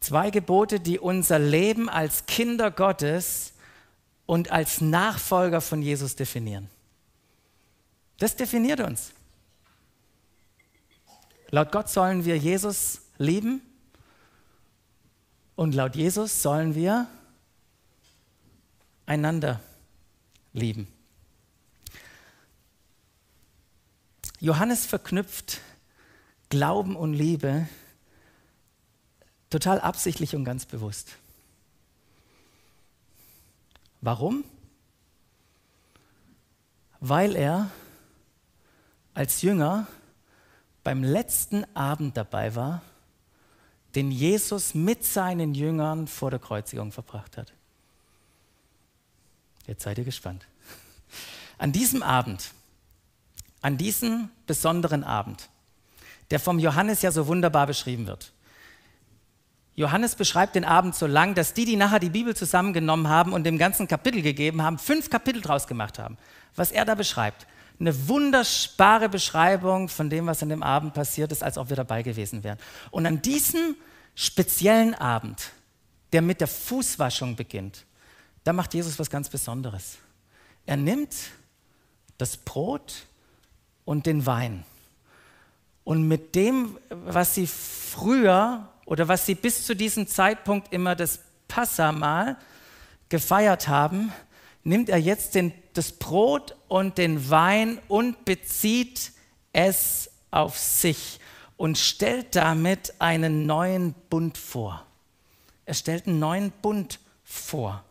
Zwei 0.00 0.30
Gebote, 0.30 0.80
die 0.80 0.98
unser 0.98 1.38
Leben 1.38 1.88
als 1.88 2.26
Kinder 2.26 2.70
Gottes 2.70 3.52
und 4.26 4.50
als 4.50 4.80
Nachfolger 4.80 5.60
von 5.60 5.82
Jesus 5.82 6.16
definieren. 6.16 6.68
Das 8.18 8.36
definiert 8.36 8.80
uns. 8.80 9.12
Laut 11.50 11.72
Gott 11.72 11.88
sollen 11.88 12.24
wir 12.24 12.38
Jesus 12.38 13.02
lieben 13.18 13.60
und 15.56 15.74
laut 15.74 15.96
Jesus 15.96 16.42
sollen 16.42 16.74
wir 16.74 17.06
einander 19.04 19.60
lieben. 20.52 20.86
Johannes 24.38 24.86
verknüpft 24.86 25.60
Glauben 26.48 26.96
und 26.96 27.12
Liebe 27.12 27.68
Total 29.50 29.80
absichtlich 29.80 30.36
und 30.36 30.44
ganz 30.44 30.64
bewusst. 30.64 31.10
Warum? 34.00 34.44
Weil 37.00 37.34
er 37.34 37.70
als 39.14 39.42
Jünger 39.42 39.86
beim 40.84 41.02
letzten 41.02 41.64
Abend 41.76 42.16
dabei 42.16 42.54
war, 42.54 42.82
den 43.94 44.10
Jesus 44.10 44.74
mit 44.74 45.04
seinen 45.04 45.54
Jüngern 45.54 46.06
vor 46.06 46.30
der 46.30 46.38
Kreuzigung 46.38 46.92
verbracht 46.92 47.36
hat. 47.36 47.52
Jetzt 49.66 49.82
seid 49.82 49.98
ihr 49.98 50.04
gespannt. 50.04 50.46
An 51.58 51.72
diesem 51.72 52.02
Abend, 52.02 52.52
an 53.60 53.76
diesem 53.76 54.30
besonderen 54.46 55.04
Abend, 55.04 55.48
der 56.30 56.40
vom 56.40 56.58
Johannes 56.58 57.02
ja 57.02 57.10
so 57.10 57.26
wunderbar 57.26 57.66
beschrieben 57.66 58.06
wird, 58.06 58.32
Johannes 59.76 60.14
beschreibt 60.14 60.54
den 60.56 60.64
Abend 60.64 60.94
so 60.94 61.06
lang, 61.06 61.34
dass 61.34 61.54
die, 61.54 61.64
die 61.64 61.76
nachher 61.76 62.00
die 62.00 62.10
Bibel 62.10 62.36
zusammengenommen 62.36 63.08
haben 63.08 63.32
und 63.32 63.44
dem 63.44 63.56
ganzen 63.56 63.88
Kapitel 63.88 64.22
gegeben 64.22 64.62
haben, 64.62 64.78
fünf 64.78 65.10
Kapitel 65.10 65.40
draus 65.40 65.66
gemacht 65.66 65.98
haben. 65.98 66.18
Was 66.56 66.72
er 66.72 66.84
da 66.84 66.94
beschreibt. 66.94 67.46
Eine 67.78 68.08
wunderbare 68.08 69.08
Beschreibung 69.08 69.88
von 69.88 70.10
dem, 70.10 70.26
was 70.26 70.42
an 70.42 70.50
dem 70.50 70.62
Abend 70.62 70.92
passiert 70.92 71.32
ist, 71.32 71.42
als 71.42 71.56
ob 71.56 71.70
wir 71.70 71.76
dabei 71.76 72.02
gewesen 72.02 72.44
wären. 72.44 72.58
Und 72.90 73.06
an 73.06 73.22
diesem 73.22 73.74
speziellen 74.14 74.94
Abend, 74.94 75.50
der 76.12 76.20
mit 76.20 76.40
der 76.40 76.48
Fußwaschung 76.48 77.36
beginnt, 77.36 77.86
da 78.44 78.52
macht 78.52 78.74
Jesus 78.74 78.98
was 78.98 79.08
ganz 79.08 79.30
Besonderes. 79.30 79.96
Er 80.66 80.76
nimmt 80.76 81.14
das 82.18 82.36
Brot 82.36 83.06
und 83.84 84.06
den 84.06 84.26
Wein. 84.26 84.64
Und 85.84 86.06
mit 86.06 86.34
dem, 86.34 86.76
was 86.90 87.34
sie 87.34 87.46
früher 87.46 88.68
oder 88.90 89.06
was 89.06 89.24
sie 89.24 89.36
bis 89.36 89.64
zu 89.64 89.76
diesem 89.76 90.08
Zeitpunkt 90.08 90.72
immer 90.72 90.96
das 90.96 91.20
Passamal 91.46 92.36
gefeiert 93.08 93.68
haben, 93.68 94.12
nimmt 94.64 94.88
er 94.88 94.98
jetzt 94.98 95.36
den, 95.36 95.52
das 95.74 95.92
Brot 95.92 96.56
und 96.66 96.98
den 96.98 97.30
Wein 97.30 97.78
und 97.86 98.24
bezieht 98.24 99.12
es 99.52 100.10
auf 100.32 100.58
sich 100.58 101.20
und 101.56 101.78
stellt 101.78 102.34
damit 102.34 102.94
einen 102.98 103.46
neuen 103.46 103.94
Bund 104.10 104.36
vor. 104.36 104.84
Er 105.66 105.74
stellt 105.74 106.08
einen 106.08 106.18
neuen 106.18 106.50
Bund 106.50 106.98
vor. 107.22 107.84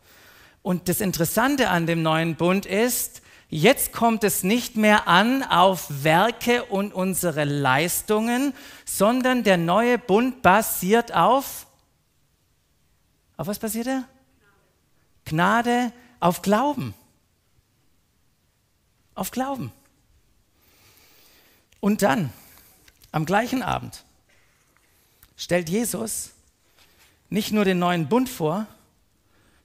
Und 0.64 0.90
das 0.90 1.00
Interessante 1.00 1.70
an 1.70 1.88
dem 1.88 2.02
neuen 2.02 2.36
Bund 2.36 2.66
ist, 2.66 3.22
Jetzt 3.50 3.94
kommt 3.94 4.24
es 4.24 4.44
nicht 4.44 4.76
mehr 4.76 5.08
an 5.08 5.42
auf 5.44 6.04
Werke 6.04 6.66
und 6.66 6.94
unsere 6.94 7.46
Leistungen, 7.46 8.54
sondern 8.86 9.44
der 9.44 9.58
neue 9.58 9.98
Bund 9.98 10.44
basiert 10.44 11.16
auf, 11.16 11.66
auf 13.38 13.48
was 13.48 13.58
basiert 13.58 13.88
er? 13.88 14.04
Gnade, 15.26 15.92
auf 16.20 16.42
Glauben. 16.42 16.94
Auf 19.16 19.32
Glauben. 19.32 19.72
Und 21.80 22.02
dann, 22.02 22.32
am 23.12 23.26
gleichen 23.26 23.64
Abend, 23.64 24.04
stellt 25.38 25.70
Jesus 25.70 26.32
nicht 27.30 27.52
nur 27.52 27.66
den 27.66 27.80
neuen 27.80 28.10
Bund 28.10 28.30
vor, 28.30 28.68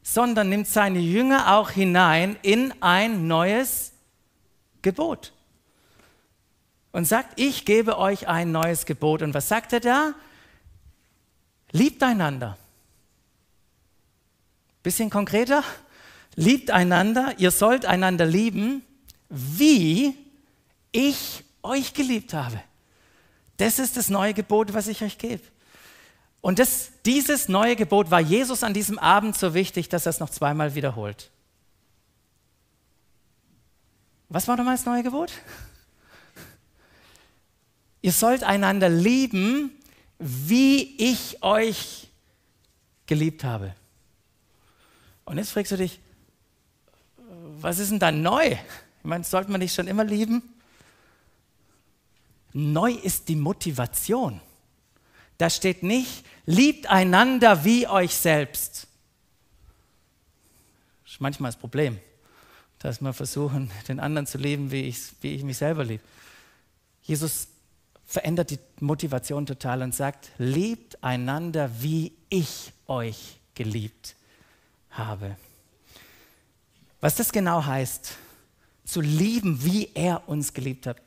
sondern 0.04 0.50
nimmt 0.50 0.68
seine 0.68 1.00
Jünger 1.00 1.56
auch 1.56 1.70
hinein 1.70 2.36
in 2.42 2.74
ein 2.82 3.26
neues 3.26 3.92
Gebot. 4.82 5.32
Und 6.92 7.06
sagt, 7.06 7.40
ich 7.40 7.64
gebe 7.64 7.98
euch 7.98 8.28
ein 8.28 8.52
neues 8.52 8.84
Gebot. 8.86 9.22
Und 9.22 9.34
was 9.34 9.48
sagt 9.48 9.72
er 9.72 9.80
da? 9.80 10.14
Liebt 11.72 12.02
einander. 12.04 12.56
Bisschen 14.84 15.10
konkreter. 15.10 15.64
Liebt 16.36 16.70
einander, 16.70 17.34
ihr 17.38 17.50
sollt 17.50 17.86
einander 17.86 18.26
lieben, 18.26 18.84
wie 19.30 20.16
ich 20.92 21.44
euch 21.62 21.94
geliebt 21.94 22.34
habe. 22.34 22.60
Das 23.56 23.78
ist 23.78 23.96
das 23.96 24.10
neue 24.10 24.34
Gebot, 24.34 24.74
was 24.74 24.86
ich 24.86 25.02
euch 25.02 25.16
gebe. 25.16 25.42
Und 26.44 26.58
das, 26.58 26.90
dieses 27.06 27.48
neue 27.48 27.74
Gebot 27.74 28.10
war 28.10 28.20
Jesus 28.20 28.62
an 28.64 28.74
diesem 28.74 28.98
Abend 28.98 29.34
so 29.34 29.54
wichtig, 29.54 29.88
dass 29.88 30.04
er 30.04 30.10
es 30.10 30.20
noch 30.20 30.28
zweimal 30.28 30.74
wiederholt. 30.74 31.30
Was 34.28 34.46
war 34.46 34.54
nochmal 34.58 34.76
das 34.76 34.84
neue 34.84 35.02
Gebot? 35.02 35.32
Ihr 38.02 38.12
sollt 38.12 38.42
einander 38.42 38.90
lieben, 38.90 39.70
wie 40.18 40.94
ich 40.98 41.42
euch 41.42 42.08
geliebt 43.06 43.42
habe. 43.42 43.74
Und 45.24 45.38
jetzt 45.38 45.52
fragst 45.52 45.72
du 45.72 45.78
dich, 45.78 45.98
was 47.56 47.78
ist 47.78 47.90
denn 47.90 48.00
da 48.00 48.12
neu? 48.12 48.50
Ich 48.50 49.04
meine, 49.04 49.24
sollte 49.24 49.50
man 49.50 49.60
nicht 49.60 49.74
schon 49.74 49.86
immer 49.86 50.04
lieben? 50.04 50.42
Neu 52.52 52.92
ist 52.92 53.30
die 53.30 53.36
Motivation. 53.36 54.42
Da 55.38 55.50
steht 55.50 55.82
nicht, 55.82 56.24
liebt 56.46 56.86
einander 56.86 57.64
wie 57.64 57.88
euch 57.88 58.14
selbst. 58.14 58.86
Das 61.04 61.12
ist 61.14 61.20
manchmal 61.20 61.50
das 61.50 61.58
Problem, 61.58 61.98
dass 62.78 63.00
wir 63.00 63.12
versuchen, 63.12 63.70
den 63.88 64.00
anderen 64.00 64.26
zu 64.26 64.38
lieben, 64.38 64.70
wie 64.70 64.82
ich, 64.82 64.98
wie 65.20 65.34
ich 65.34 65.42
mich 65.42 65.56
selber 65.56 65.84
liebe. 65.84 66.02
Jesus 67.02 67.48
verändert 68.06 68.50
die 68.50 68.58
Motivation 68.80 69.46
total 69.46 69.82
und 69.82 69.94
sagt, 69.94 70.30
liebt 70.38 71.02
einander, 71.02 71.70
wie 71.80 72.12
ich 72.28 72.72
euch 72.86 73.38
geliebt 73.54 74.14
habe. 74.90 75.36
Was 77.00 77.16
das 77.16 77.32
genau 77.32 77.64
heißt, 77.64 78.16
zu 78.84 79.00
lieben, 79.00 79.64
wie 79.64 79.90
er 79.94 80.28
uns 80.28 80.52
geliebt 80.52 80.86
hat, 80.86 80.98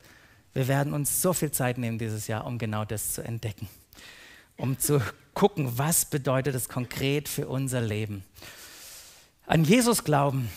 wir 0.52 0.68
werden 0.68 0.92
uns 0.92 1.22
so 1.22 1.32
viel 1.32 1.52
Zeit 1.52 1.78
nehmen 1.78 1.98
dieses 1.98 2.26
Jahr, 2.26 2.44
um 2.46 2.58
genau 2.58 2.84
das 2.84 3.14
zu 3.14 3.22
entdecken 3.22 3.68
um 4.58 4.78
zu 4.78 5.00
gucken, 5.32 5.78
was 5.78 6.04
bedeutet 6.04 6.54
es 6.54 6.68
konkret 6.68 7.28
für 7.28 7.48
unser 7.48 7.80
Leben. 7.80 8.24
An 9.46 9.64
Jesus 9.64 10.04
glauben 10.04 10.50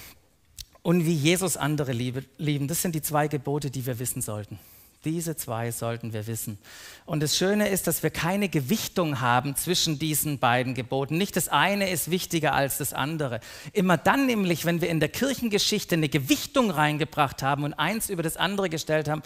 und 0.82 1.06
wie 1.06 1.14
Jesus 1.14 1.56
andere 1.56 1.94
lieben. 1.94 2.68
Das 2.68 2.82
sind 2.82 2.96
die 2.96 3.02
zwei 3.02 3.28
Gebote, 3.28 3.72
die 3.72 3.86
wir 3.86 4.00
wissen 4.00 4.22
sollten. 4.22 4.60
Diese 5.06 5.36
zwei 5.36 5.72
sollten 5.72 6.14
wir 6.14 6.28
wissen. 6.28 6.60
Und 7.06 7.24
das 7.24 7.36
Schöne 7.36 7.70
ist, 7.70 7.88
dass 7.88 8.04
wir 8.04 8.12
keine 8.12 8.50
Gewichtung 8.50 9.20
haben 9.20 9.56
zwischen 9.56 9.98
diesen 9.98 10.38
beiden 10.38 10.76
Geboten. 10.76 11.18
Nicht 11.18 11.36
das 11.36 11.48
eine 11.48 11.90
ist 11.90 12.12
wichtiger 12.12 12.54
als 12.54 12.78
das 12.78 12.94
andere. 12.94 13.40
Immer 13.74 13.98
dann 13.98 14.28
nämlich, 14.28 14.66
wenn 14.66 14.82
wir 14.82 14.90
in 14.90 15.00
der 15.00 15.10
Kirchengeschichte 15.10 15.96
eine 15.96 16.10
Gewichtung 16.10 16.70
reingebracht 16.70 17.42
haben 17.42 17.64
und 17.64 17.74
eins 17.74 18.10
über 18.10 18.22
das 18.22 18.38
andere 18.38 18.70
gestellt 18.70 19.08
haben, 19.10 19.24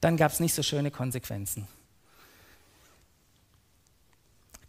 dann 0.00 0.16
gab 0.16 0.32
es 0.32 0.40
nicht 0.40 0.54
so 0.54 0.62
schöne 0.62 0.90
Konsequenzen. 0.90 1.66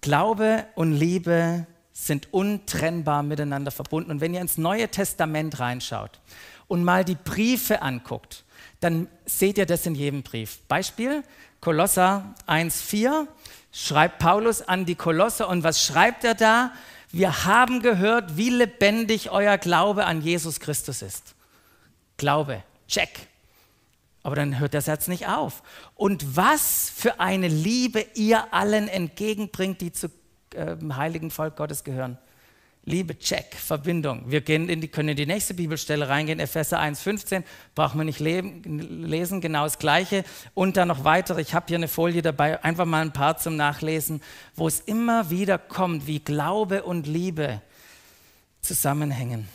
Glaube 0.01 0.65
und 0.75 0.93
Liebe 0.93 1.67
sind 1.93 2.34
untrennbar 2.34 3.22
miteinander 3.24 3.72
verbunden. 3.72 4.12
Und 4.12 4.22
wenn 4.22 4.34
ihr 4.34 4.41
ins 4.41 4.58
Neue 4.58 4.89
Testament 4.89 5.60
reinschaut 5.60 6.20
und 6.67 6.84
mal 6.84 7.05
die 7.05 7.15
Briefe 7.15 7.81
anguckt, 7.81 8.43
dann 8.79 9.08
seht 9.25 9.58
ihr 9.60 9.67
das 9.67 9.86
in 9.86 9.93
jedem 9.93 10.24
Brief. 10.24 10.60
Beispiel, 10.67 11.24
Kolosser 11.60 12.34
1,4 12.48 13.27
schreibt 13.72 14.17
Paulus 14.17 14.62
an 14.63 14.86
die 14.86 14.96
Kolosser 14.96 15.48
und 15.48 15.63
was 15.63 15.86
schreibt 15.86 16.24
er 16.24 16.34
da? 16.34 16.72
Wir 17.12 17.46
haben 17.46 17.81
gehört, 17.81 18.38
wie 18.38 18.50
lebendig 18.50 19.29
euer 19.29 19.58
Glaube 19.58 20.05
an 20.05 20.22
Jesus 20.22 20.60
Christus 20.60 21.01
ist. 21.01 21.36
Glaube, 22.17 22.63
check. 22.88 23.27
Aber 24.24 24.36
dann 24.36 24.60
hört 24.60 24.74
der 24.74 24.82
Satz 24.82 25.08
nicht 25.08 25.28
auf. 25.28 25.63
Und 25.96 26.36
was 26.36 26.92
für 26.96 27.20
eine 27.20 27.48
Liebe 27.48 28.06
ihr 28.13 28.54
allen 28.54 28.88
entgegenbringt, 28.88 29.82
die 29.82 29.92
zum 29.92 30.12
äh, 30.54 30.75
heiligen 30.94 31.32
Volk 31.32 31.56
Gottes 31.56 31.84
gehören. 31.84 32.18
Liebe, 32.84 33.18
check, 33.20 33.54
Verbindung. 33.54 34.24
Wir 34.25 34.42
gehen 34.42 34.68
in 34.68 34.82
die, 34.82 34.88
können 34.88 35.10
in 35.10 35.16
die 35.16 35.28
nächste 35.28 35.54
Bibelstelle 35.54 36.10
reingehen, 36.10 36.40
Epheser 36.40 36.80
1,15, 36.80 37.44
brauchen 37.75 38.00
wir 38.00 38.06
nicht 38.06 38.20
leben, 38.20 38.63
lesen, 39.06 39.40
genau 39.40 39.66
das 39.66 39.78
Gleiche. 39.78 40.24
Und 40.56 40.78
dann 40.78 40.88
noch 40.88 41.04
weitere, 41.04 41.42
ich 41.42 41.54
habe 41.54 41.68
hier 41.68 41.78
eine 41.78 41.88
Folie 41.88 42.24
dabei, 42.24 42.63
einfach 42.63 42.86
mal 42.86 43.04
ein 43.04 43.13
paar 43.13 43.38
zum 43.38 43.56
Nachlesen, 43.56 44.20
wo 44.56 44.68
es 44.68 44.80
immer 44.80 45.30
wieder 45.30 45.60
kommt, 45.60 46.08
wie 46.08 46.20
Glaube 46.20 46.82
und 46.82 47.06
Liebe 47.06 47.62
zusammenhängen. 48.62 49.48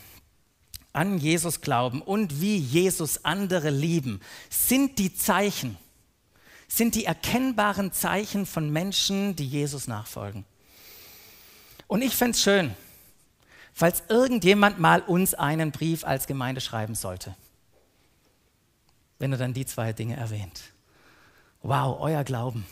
An 0.97 1.19
Jesus 1.19 1.61
glauben 1.61 2.01
und 2.01 2.41
wie 2.41 2.57
Jesus 2.57 3.23
andere 3.27 3.69
lieben, 3.69 4.23
sind 4.49 4.99
die 4.99 5.15
Zeichen, 5.15 5.77
sind 6.69 6.95
die 6.95 7.05
erkennbaren 7.05 7.93
Zeichen 7.93 8.47
von 8.47 8.71
Menschen, 8.71 9.37
die 9.37 9.47
Jesus 9.47 9.89
nachfolgen. 9.89 10.47
Und 11.87 12.01
ich 12.01 12.17
fände 12.17 12.31
es 12.31 12.43
schön, 12.43 12.75
falls 13.75 14.05
irgendjemand 14.09 14.79
mal 14.79 15.03
uns 15.03 15.35
einen 15.35 15.71
Brief 15.71 16.03
als 16.03 16.27
Gemeinde 16.27 16.63
schreiben 16.63 16.95
sollte, 16.95 17.37
wenn 19.19 19.33
er 19.33 19.39
dann 19.39 19.53
die 19.53 19.67
zwei 19.67 19.93
Dinge 19.93 20.17
erwähnt. 20.17 20.63
Wow, 21.61 22.01
euer 22.01 22.25
Glauben, 22.25 22.65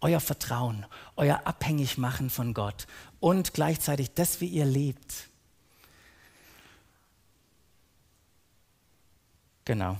euer 0.00 0.20
Vertrauen, 0.20 0.86
euer 1.14 1.42
Abhängigmachen 1.44 2.30
von 2.30 2.54
Gott 2.54 2.86
und 3.20 3.52
gleichzeitig 3.52 4.14
das, 4.14 4.40
wie 4.40 4.46
ihr 4.46 4.64
lebt. 4.64 5.29
Genau. 9.70 9.96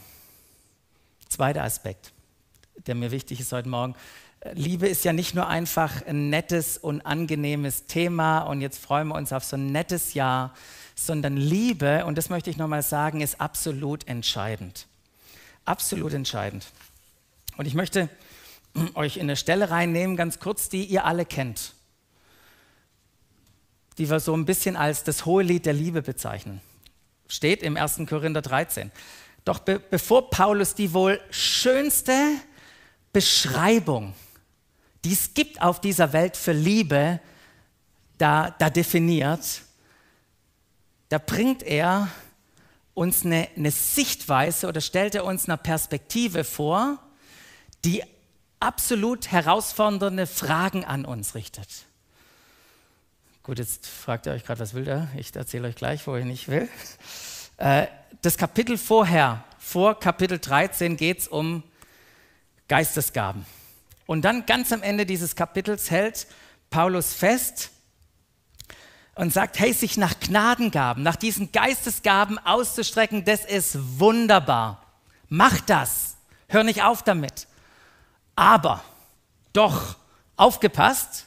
Zweiter 1.28 1.62
Aspekt, 1.62 2.10
der 2.88 2.96
mir 2.96 3.12
wichtig 3.12 3.38
ist 3.38 3.52
heute 3.52 3.68
Morgen. 3.68 3.94
Liebe 4.52 4.88
ist 4.88 5.04
ja 5.04 5.12
nicht 5.12 5.36
nur 5.36 5.46
einfach 5.46 6.04
ein 6.06 6.28
nettes 6.28 6.76
und 6.76 7.02
angenehmes 7.06 7.86
Thema 7.86 8.40
und 8.40 8.62
jetzt 8.62 8.78
freuen 8.78 9.06
wir 9.06 9.14
uns 9.14 9.32
auf 9.32 9.44
so 9.44 9.54
ein 9.54 9.70
nettes 9.70 10.14
Jahr, 10.14 10.56
sondern 10.96 11.36
Liebe, 11.36 12.04
und 12.04 12.18
das 12.18 12.30
möchte 12.30 12.50
ich 12.50 12.56
nochmal 12.56 12.82
sagen, 12.82 13.20
ist 13.20 13.40
absolut 13.40 14.08
entscheidend. 14.08 14.88
Absolut 15.66 16.14
entscheidend. 16.14 16.66
Und 17.56 17.66
ich 17.66 17.74
möchte 17.74 18.08
euch 18.94 19.18
in 19.18 19.22
eine 19.22 19.36
Stelle 19.36 19.70
reinnehmen, 19.70 20.16
ganz 20.16 20.40
kurz, 20.40 20.68
die 20.68 20.84
ihr 20.84 21.04
alle 21.04 21.24
kennt, 21.24 21.74
die 23.98 24.10
wir 24.10 24.18
so 24.18 24.36
ein 24.36 24.46
bisschen 24.46 24.74
als 24.74 25.04
das 25.04 25.26
hohe 25.26 25.44
Lied 25.44 25.64
der 25.64 25.74
Liebe 25.74 26.02
bezeichnen. 26.02 26.60
Steht 27.28 27.62
im 27.62 27.76
1. 27.76 28.00
Korinther 28.08 28.42
13. 28.42 28.90
Doch 29.44 29.60
be 29.60 29.78
bevor 29.78 30.30
Paulus 30.30 30.74
die 30.74 30.92
wohl 30.92 31.20
schönste 31.30 32.14
Beschreibung 33.12 34.14
die 35.04 35.12
es 35.12 35.34
gibt 35.34 35.62
auf 35.62 35.80
dieser 35.80 36.12
Welt 36.12 36.36
für 36.36 36.52
Liebe, 36.52 37.20
da, 38.18 38.50
da 38.50 38.68
definiert, 38.68 39.62
da 41.08 41.18
bringt 41.18 41.62
er 41.62 42.08
uns 42.94 43.24
eine, 43.24 43.48
eine 43.56 43.70
Sichtweise 43.70 44.68
oder 44.68 44.80
stellt 44.80 45.14
er 45.14 45.24
uns 45.24 45.48
eine 45.48 45.56
Perspektive 45.56 46.44
vor, 46.44 46.98
die 47.84 48.02
absolut 48.60 49.32
herausfordernde 49.32 50.26
Fragen 50.26 50.84
an 50.84 51.06
uns 51.06 51.34
richtet. 51.34 51.68
Gut, 53.42 53.58
jetzt 53.58 53.86
fragt 53.86 54.26
ihr 54.26 54.32
euch 54.32 54.44
gerade, 54.44 54.60
was 54.60 54.74
will 54.74 54.84
der? 54.84 55.08
Ich 55.16 55.34
erzähle 55.34 55.68
euch 55.68 55.76
gleich, 55.76 56.06
wo 56.06 56.14
ich 56.14 56.26
nicht 56.26 56.48
will. 56.48 56.68
Äh, 57.60 57.88
das 58.22 58.38
Kapitel 58.38 58.78
vorher, 58.78 59.44
vor 59.58 60.00
Kapitel 60.00 60.38
13, 60.38 60.96
geht 60.96 61.20
es 61.20 61.28
um 61.28 61.62
Geistesgaben. 62.68 63.44
Und 64.06 64.22
dann 64.22 64.46
ganz 64.46 64.72
am 64.72 64.82
Ende 64.82 65.04
dieses 65.04 65.36
Kapitels 65.36 65.90
hält 65.90 66.26
Paulus 66.70 67.12
fest 67.12 67.70
und 69.14 69.32
sagt, 69.32 69.58
hey, 69.58 69.74
sich 69.74 69.98
nach 69.98 70.18
Gnadengaben, 70.20 71.02
nach 71.02 71.16
diesen 71.16 71.52
Geistesgaben 71.52 72.38
auszustrecken, 72.38 73.26
das 73.26 73.44
ist 73.44 73.76
wunderbar. 73.98 74.82
Mach 75.28 75.60
das. 75.60 76.16
Hör 76.48 76.64
nicht 76.64 76.82
auf 76.82 77.02
damit. 77.02 77.46
Aber 78.36 78.82
doch 79.52 79.96
aufgepasst, 80.36 81.26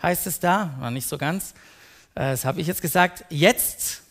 heißt 0.00 0.26
es 0.26 0.40
da, 0.40 0.74
war 0.78 0.90
nicht 0.90 1.06
so 1.06 1.18
ganz, 1.18 1.50
äh, 2.14 2.30
das 2.30 2.46
habe 2.46 2.62
ich 2.62 2.66
jetzt 2.66 2.80
gesagt, 2.80 3.26
jetzt 3.28 4.05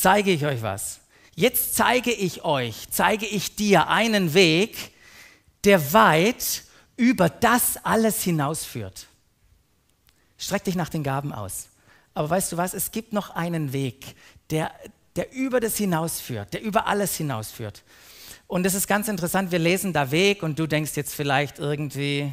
zeige 0.00 0.30
ich 0.30 0.44
euch 0.46 0.62
was. 0.62 1.00
Jetzt 1.34 1.74
zeige 1.74 2.12
ich 2.12 2.44
euch, 2.44 2.88
zeige 2.90 3.26
ich 3.26 3.54
dir 3.54 3.88
einen 3.88 4.34
Weg, 4.34 4.92
der 5.64 5.92
weit 5.92 6.64
über 6.96 7.28
das 7.28 7.84
alles 7.84 8.22
hinausführt. 8.22 9.06
Streck 10.36 10.64
dich 10.64 10.74
nach 10.74 10.88
den 10.88 11.02
Gaben 11.02 11.32
aus. 11.32 11.68
Aber 12.14 12.30
weißt 12.30 12.52
du 12.52 12.56
was, 12.56 12.74
es 12.74 12.90
gibt 12.90 13.12
noch 13.12 13.30
einen 13.30 13.72
Weg, 13.72 14.16
der, 14.50 14.72
der 15.14 15.32
über 15.32 15.60
das 15.60 15.76
hinausführt, 15.76 16.52
der 16.54 16.62
über 16.62 16.86
alles 16.86 17.16
hinausführt. 17.16 17.84
Und 18.48 18.66
es 18.66 18.74
ist 18.74 18.88
ganz 18.88 19.08
interessant, 19.08 19.52
wir 19.52 19.58
lesen 19.58 19.92
da 19.92 20.10
Weg 20.10 20.42
und 20.42 20.58
du 20.58 20.66
denkst 20.66 20.92
jetzt 20.96 21.14
vielleicht 21.14 21.58
irgendwie 21.58 22.32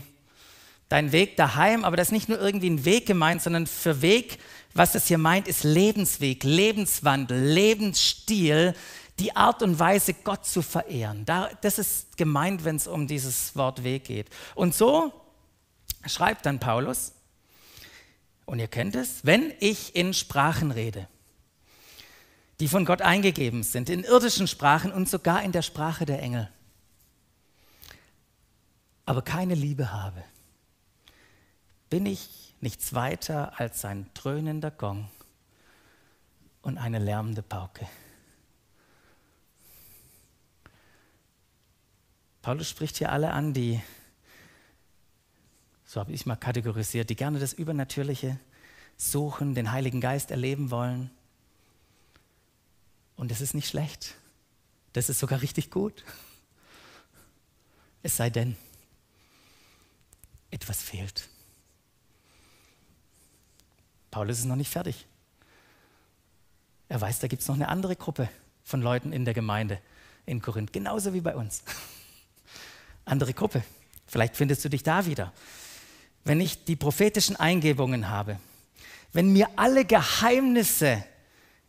dein 0.89 1.11
Weg 1.11 1.35
daheim, 1.37 1.83
aber 1.83 1.97
das 1.97 2.07
ist 2.07 2.13
nicht 2.13 2.29
nur 2.29 2.39
irgendwie 2.39 2.69
ein 2.69 2.85
Weg 2.85 3.05
gemeint, 3.05 3.41
sondern 3.41 3.67
für 3.67 4.01
Weg, 4.01 4.39
was 4.73 4.91
das 4.91 5.07
hier 5.07 5.17
meint, 5.17 5.47
ist 5.47 5.63
Lebensweg, 5.63 6.43
Lebenswandel, 6.43 7.39
Lebensstil, 7.39 8.75
die 9.19 9.35
Art 9.35 9.63
und 9.63 9.79
Weise, 9.79 10.13
Gott 10.13 10.45
zu 10.45 10.61
verehren. 10.61 11.25
das 11.25 11.79
ist 11.79 12.17
gemeint, 12.17 12.65
wenn 12.65 12.75
es 12.75 12.87
um 12.87 13.07
dieses 13.07 13.55
Wort 13.55 13.83
Weg 13.83 14.05
geht. 14.05 14.27
Und 14.55 14.75
so 14.75 15.13
schreibt 16.05 16.45
dann 16.45 16.59
Paulus, 16.59 17.13
und 18.45 18.59
ihr 18.59 18.67
kennt 18.67 18.95
es, 18.95 19.25
wenn 19.25 19.53
ich 19.59 19.95
in 19.95 20.13
Sprachen 20.13 20.69
rede, 20.69 21.07
die 22.59 22.67
von 22.67 22.85
Gott 22.85 23.01
eingegeben 23.01 23.63
sind, 23.63 23.89
in 23.89 24.03
irdischen 24.03 24.47
Sprachen 24.47 24.91
und 24.91 25.09
sogar 25.09 25.41
in 25.41 25.51
der 25.51 25.63
Sprache 25.63 26.05
der 26.05 26.21
Engel, 26.21 26.49
aber 29.05 29.21
keine 29.21 29.55
Liebe 29.55 29.91
habe, 29.91 30.23
bin 31.89 32.05
ich 32.05 32.53
nichts 32.61 32.93
weiter 32.93 33.59
als 33.59 33.85
ein 33.85 34.09
dröhnender 34.13 34.71
Gong 34.71 35.09
und 36.61 36.77
eine 36.77 36.99
lärmende 36.99 37.41
Pauke. 37.41 37.87
Paulus 42.41 42.69
spricht 42.69 42.97
hier 42.97 43.11
alle 43.11 43.31
an, 43.31 43.53
die, 43.53 43.81
so 45.83 45.99
habe 45.99 46.11
ich 46.11 46.25
mal 46.25 46.35
kategorisiert, 46.35 47.09
die 47.09 47.15
gerne 47.15 47.39
das 47.39 47.53
Übernatürliche 47.53 48.39
suchen, 48.97 49.55
den 49.55 49.71
Heiligen 49.71 50.01
Geist 50.01 50.31
erleben 50.31 50.71
wollen. 50.71 51.09
Und 53.15 53.31
das 53.31 53.41
ist 53.41 53.53
nicht 53.53 53.67
schlecht. 53.67 54.15
Das 54.93 55.09
ist 55.09 55.19
sogar 55.19 55.41
richtig 55.41 55.71
gut. 55.71 56.03
Es 58.03 58.17
sei 58.17 58.29
denn, 58.29 58.55
etwas 60.51 60.81
fehlt. 60.81 61.27
Paulus 64.15 64.39
ist 64.39 64.45
noch 64.45 64.55
nicht 64.55 64.71
fertig. 64.71 65.05
Er 66.87 67.01
weiß, 67.01 67.19
da 67.19 67.27
gibt 67.27 67.41
es 67.41 67.49
noch 67.49 67.55
eine 67.55 67.67
andere 67.67 67.97
Gruppe 67.97 68.29
von 68.63 68.81
Leuten 68.81 69.11
in 69.11 69.25
der 69.25 69.33
Gemeinde 69.33 69.77
in 70.25 70.41
Korinth, 70.41 70.71
genauso 70.71 71.13
wie 71.13 71.19
bei 71.19 71.35
uns 71.35 71.63
andere 73.03 73.33
Gruppe. 73.33 73.61
Vielleicht 74.07 74.37
findest 74.37 74.63
du 74.63 74.69
dich 74.69 74.83
da 74.83 75.05
wieder. 75.05 75.33
Wenn 76.23 76.39
ich 76.39 76.63
die 76.63 76.77
prophetischen 76.77 77.35
Eingebungen 77.35 78.07
habe, 78.07 78.39
wenn 79.11 79.33
mir 79.33 79.49
alle 79.57 79.83
Geheimnisse 79.83 81.03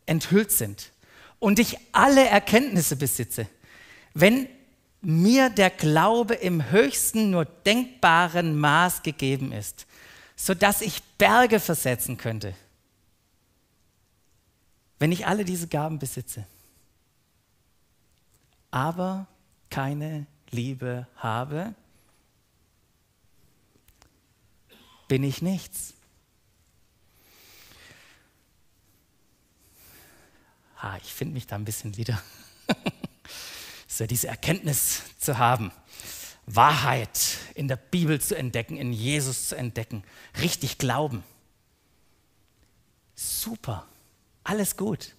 enthüllt 0.07 0.53
sind 0.53 0.93
und 1.41 1.59
ich 1.59 1.77
alle 1.91 2.29
Erkenntnisse 2.29 2.95
besitze, 2.95 3.49
wenn 4.15 4.49
mir 5.01 5.51
der 5.51 5.71
Glaube 5.71 6.35
im 6.35 6.71
höchsten 6.71 7.31
nur 7.31 7.45
denkbaren 7.45 8.57
Maß 8.57 9.03
gegeben 9.03 9.51
ist, 9.51 9.85
sodass 10.37 10.83
ich 10.83 11.03
Berge 11.19 11.59
versetzen 11.59 12.19
könnte, 12.19 12.55
wenn 14.99 15.13
ich 15.13 15.27
alle 15.27 15.45
diese 15.45 15.69
Gaben 15.69 15.99
besitze, 15.99 16.47
aber 18.71 19.27
keine 19.71 20.27
Liebe 20.51 21.07
habe, 21.17 21.75
bin 25.09 25.23
ich 25.23 25.43
nichts. 25.43 25.95
Ha, 30.79 30.97
ich 30.99 31.13
finde 31.13 31.35
mich 31.35 31.47
da 31.47 31.57
ein 31.57 31.65
bisschen 31.65 31.97
wieder. 31.97 32.21
ja 33.99 34.07
diese 34.07 34.29
Erkenntnis 34.29 35.03
zu 35.19 35.39
haben, 35.39 35.73
Wahrheit 36.47 37.39
in 37.55 37.67
der 37.67 37.77
Bibel 37.77 38.21
zu 38.21 38.37
entdecken, 38.37 38.77
in 38.77 38.93
Jesus 38.93 39.49
zu 39.49 39.57
entdecken, 39.57 40.05
richtig 40.41 40.79
glauben. 40.79 41.25
Super, 43.17 43.87
alles 44.45 44.77
gut. 44.77 45.15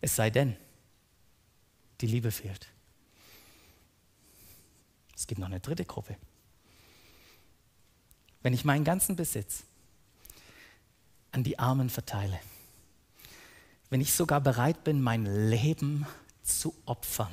Es 0.00 0.16
sei 0.16 0.30
denn, 0.30 0.56
die 2.00 2.06
Liebe 2.06 2.30
fehlt. 2.30 2.68
Es 5.14 5.26
gibt 5.26 5.38
noch 5.38 5.48
eine 5.48 5.60
dritte 5.60 5.84
Gruppe. 5.84 6.16
Wenn 8.42 8.52
ich 8.52 8.64
meinen 8.64 8.84
ganzen 8.84 9.16
Besitz 9.16 9.64
an 11.32 11.42
die 11.42 11.58
Armen 11.58 11.90
verteile, 11.90 12.38
wenn 13.90 14.00
ich 14.00 14.12
sogar 14.12 14.40
bereit 14.40 14.84
bin, 14.84 15.00
mein 15.02 15.50
Leben 15.50 16.06
zu 16.42 16.74
opfern 16.86 17.32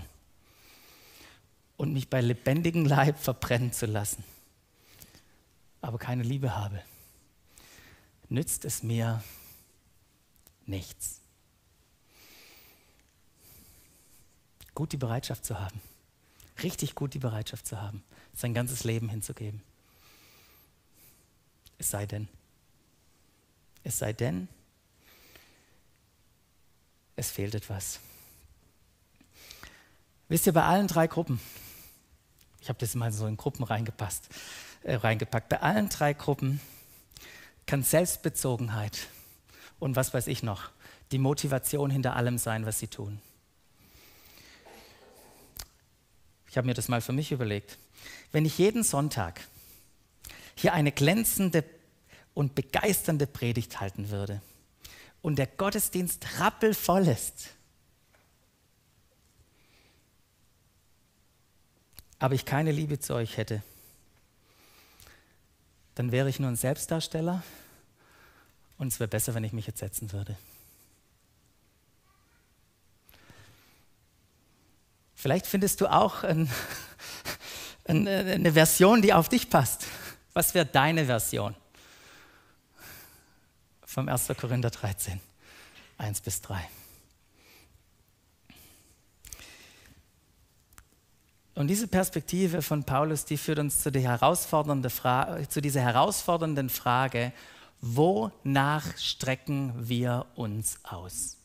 und 1.84 1.92
mich 1.92 2.10
bei 2.10 2.22
lebendigem 2.22 2.86
Leib 2.86 3.20
verbrennen 3.20 3.74
zu 3.74 3.86
lassen, 3.86 4.24
aber 5.82 5.98
keine 5.98 6.24
Liebe 6.24 6.56
habe, 6.56 6.82
nützt 8.30 8.64
es 8.64 8.84
mir 8.84 9.22
nichts. 10.66 11.20
Gut 14.74 14.94
die 14.94 14.98
Bereitschaft 14.98 15.44
zu 15.44 15.60
haben, 15.60 15.82
richtig 16.64 16.96
gut 16.96 17.14
die 17.16 17.20
Bereitschaft 17.20 17.68
zu 17.68 17.82
haben, 17.82 18.02
sein 18.34 18.54
ganzes 18.54 18.86
Leben 18.86 19.10
hinzugeben. 19.10 19.62
Es 21.78 21.90
sei 21.90 22.06
denn, 22.06 22.30
es 23.84 24.00
sei 24.00 24.14
denn, 24.14 24.48
es 27.18 27.30
fehlt 27.30 27.56
etwas. 27.56 28.00
Wisst 30.30 30.48
ihr, 30.48 30.54
bei 30.54 30.64
allen 30.64 30.88
drei 30.88 31.08
Gruppen, 31.08 31.42
ich 32.64 32.70
habe 32.70 32.80
das 32.80 32.96
mal 32.96 33.12
so 33.12 33.28
in 33.28 33.36
Gruppen 33.36 33.66
reingepasst, 33.66 34.30
äh, 34.84 34.96
reingepackt, 34.96 35.50
bei 35.50 35.62
allen 35.62 35.90
drei 35.90 36.14
Gruppen 36.14 36.62
kann 37.66 37.84
Selbstbezogenheit 37.84 39.08
und 39.80 39.98
was 39.98 40.14
weiß 40.14 40.28
ich 40.28 40.44
noch, 40.44 40.72
die 41.12 41.18
Motivation 41.18 41.92
hinter 41.92 42.16
allem 42.16 42.38
sein, 42.38 42.66
was 42.66 42.80
sie 42.80 42.88
tun. 42.88 43.20
Ich 46.48 46.56
habe 46.56 46.66
mir 46.66 46.74
das 46.74 46.88
mal 46.88 47.02
für 47.02 47.12
mich 47.12 47.34
überlegt. 47.34 47.78
Wenn 48.32 48.46
ich 48.46 48.58
jeden 48.58 48.84
Sonntag 48.84 49.42
hier 50.56 50.74
eine 50.74 50.94
glänzende 50.94 51.66
und 52.34 52.56
begeisternde 52.56 53.28
Predigt 53.28 53.82
halten 53.82 54.10
würde 54.10 54.42
und 55.22 55.38
der 55.38 55.48
Gottesdienst 55.48 56.40
rappelvoll 56.40 57.10
ist, 57.10 57.50
aber 62.24 62.36
ich 62.36 62.46
keine 62.46 62.72
Liebe 62.72 63.00
zu 63.00 63.16
euch 63.16 63.36
hätte, 63.36 63.62
dann 65.94 66.14
wäre 66.14 66.30
ich 66.30 66.40
nur 66.40 66.50
ein 66.50 66.56
Selbstdarsteller 66.56 67.44
und 68.78 68.88
es 68.88 69.02
wäre 69.02 69.10
besser, 69.10 69.34
wenn 69.34 69.44
ich 69.44 69.52
mich 69.52 69.68
jetzt 69.68 69.80
setzen 69.80 70.14
würde. 70.14 70.38
Vielleicht 75.16 75.46
findest 75.46 75.82
du 75.82 75.88
auch 75.88 76.24
ein, 76.24 76.50
ein, 77.90 78.08
eine 78.08 78.54
Version, 78.54 79.02
die 79.02 79.12
auf 79.12 79.28
dich 79.28 79.50
passt. 79.50 79.84
Was 80.32 80.54
wäre 80.54 80.66
deine 80.66 81.08
Version? 81.08 81.54
Vom 83.86 84.08
1. 84.08 84.30
Korinther 84.40 84.70
13, 84.70 85.20
1 85.98 86.22
bis 86.22 86.40
3. 86.40 86.70
Und 91.56 91.68
diese 91.68 91.88
Perspektive 91.88 92.62
von 92.62 92.84
Paulus, 92.84 93.26
die 93.26 93.38
führt 93.38 93.60
uns 93.60 93.82
zu, 93.82 93.92
die 93.92 94.08
herausfordernde 94.08 94.90
zu 95.50 95.62
dieser 95.62 95.82
herausfordernden 95.82 96.70
Frage, 96.70 97.32
wonach 97.80 98.98
strecken 98.98 99.74
wir 99.78 100.26
uns 100.36 100.80
aus? 100.84 101.38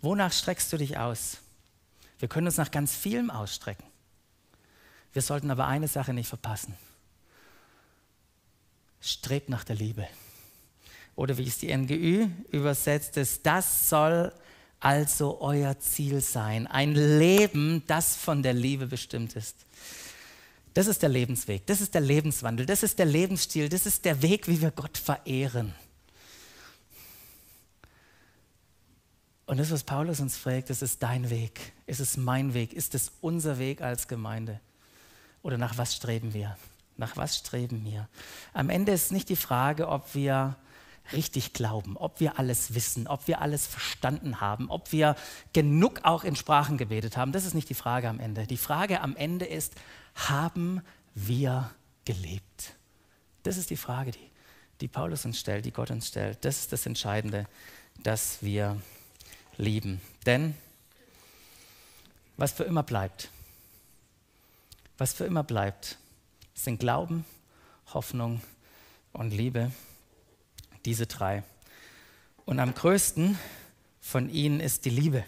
Wonach 0.00 0.32
streckst 0.32 0.72
du 0.72 0.76
dich 0.76 0.98
aus? 0.98 1.38
Wir 2.18 2.28
können 2.28 2.46
uns 2.46 2.56
nach 2.56 2.70
ganz 2.70 2.94
vielem 2.94 3.30
ausstrecken. 3.30 3.84
Wir 5.12 5.22
sollten 5.22 5.50
aber 5.50 5.66
eine 5.66 5.88
Sache 5.88 6.12
nicht 6.12 6.28
verpassen. 6.28 6.76
Strebt 9.00 9.48
nach 9.48 9.64
der 9.64 9.76
Liebe. 9.76 10.06
Oder 11.16 11.36
wie 11.38 11.46
es 11.46 11.58
die 11.58 11.74
NGÜ 11.74 12.28
übersetzt 12.50 13.16
ist, 13.16 13.46
das 13.46 13.88
soll 13.88 14.32
also 14.84 15.40
euer 15.40 15.78
Ziel 15.78 16.20
sein. 16.20 16.66
Ein 16.66 16.94
Leben, 16.94 17.82
das 17.86 18.16
von 18.16 18.42
der 18.42 18.52
Liebe 18.52 18.86
bestimmt 18.86 19.34
ist. 19.34 19.56
Das 20.74 20.88
ist 20.88 21.02
der 21.02 21.08
Lebensweg, 21.08 21.66
das 21.66 21.80
ist 21.80 21.94
der 21.94 22.02
Lebenswandel, 22.02 22.66
das 22.66 22.82
ist 22.82 22.98
der 22.98 23.06
Lebensstil, 23.06 23.68
das 23.68 23.86
ist 23.86 24.04
der 24.04 24.20
Weg, 24.20 24.46
wie 24.46 24.60
wir 24.60 24.72
Gott 24.72 24.98
verehren. 24.98 25.72
Und 29.46 29.58
das, 29.58 29.70
was 29.70 29.84
Paulus 29.84 30.20
uns 30.20 30.36
fragt, 30.36 30.68
das 30.68 30.82
ist 30.82 31.02
dein 31.02 31.30
Weg, 31.30 31.72
ist 31.86 32.00
es 32.00 32.16
mein 32.16 32.52
Weg, 32.52 32.72
ist 32.72 32.94
es 32.94 33.12
unser 33.20 33.58
Weg 33.58 33.80
als 33.80 34.08
Gemeinde? 34.08 34.60
Oder 35.42 35.56
nach 35.56 35.78
was 35.78 35.94
streben 35.94 36.34
wir? 36.34 36.58
Nach 36.96 37.16
was 37.16 37.38
streben 37.38 37.84
wir? 37.84 38.08
Am 38.52 38.68
Ende 38.68 38.92
ist 38.92 39.12
nicht 39.12 39.28
die 39.28 39.36
Frage, 39.36 39.88
ob 39.88 40.14
wir 40.14 40.56
richtig 41.12 41.52
glauben, 41.52 41.96
ob 41.96 42.20
wir 42.20 42.38
alles 42.38 42.74
wissen, 42.74 43.06
ob 43.06 43.28
wir 43.28 43.40
alles 43.40 43.66
verstanden 43.66 44.40
haben, 44.40 44.70
ob 44.70 44.92
wir 44.92 45.16
genug 45.52 46.00
auch 46.04 46.24
in 46.24 46.36
Sprachen 46.36 46.78
gebetet 46.78 47.16
haben. 47.16 47.32
Das 47.32 47.44
ist 47.44 47.54
nicht 47.54 47.68
die 47.68 47.74
Frage 47.74 48.08
am 48.08 48.20
Ende. 48.20 48.46
Die 48.46 48.56
Frage 48.56 49.00
am 49.00 49.14
Ende 49.16 49.44
ist, 49.44 49.74
haben 50.14 50.82
wir 51.14 51.70
gelebt? 52.04 52.74
Das 53.42 53.56
ist 53.56 53.70
die 53.70 53.76
Frage, 53.76 54.12
die, 54.12 54.30
die 54.80 54.88
Paulus 54.88 55.24
uns 55.24 55.38
stellt, 55.38 55.64
die 55.64 55.72
Gott 55.72 55.90
uns 55.90 56.08
stellt. 56.08 56.44
Das 56.44 56.60
ist 56.60 56.72
das 56.72 56.86
Entscheidende, 56.86 57.46
dass 58.02 58.42
wir 58.42 58.80
lieben. 59.56 60.00
Denn 60.26 60.54
was 62.36 62.52
für 62.52 62.64
immer 62.64 62.82
bleibt, 62.82 63.28
was 64.98 65.12
für 65.12 65.24
immer 65.24 65.44
bleibt, 65.44 65.98
sind 66.54 66.78
Glauben, 66.80 67.24
Hoffnung 67.92 68.40
und 69.12 69.30
Liebe 69.30 69.70
diese 70.84 71.06
drei. 71.06 71.42
Und 72.44 72.58
am 72.60 72.74
größten 72.74 73.38
von 74.00 74.28
ihnen 74.28 74.60
ist 74.60 74.84
die 74.84 74.90
Liebe. 74.90 75.24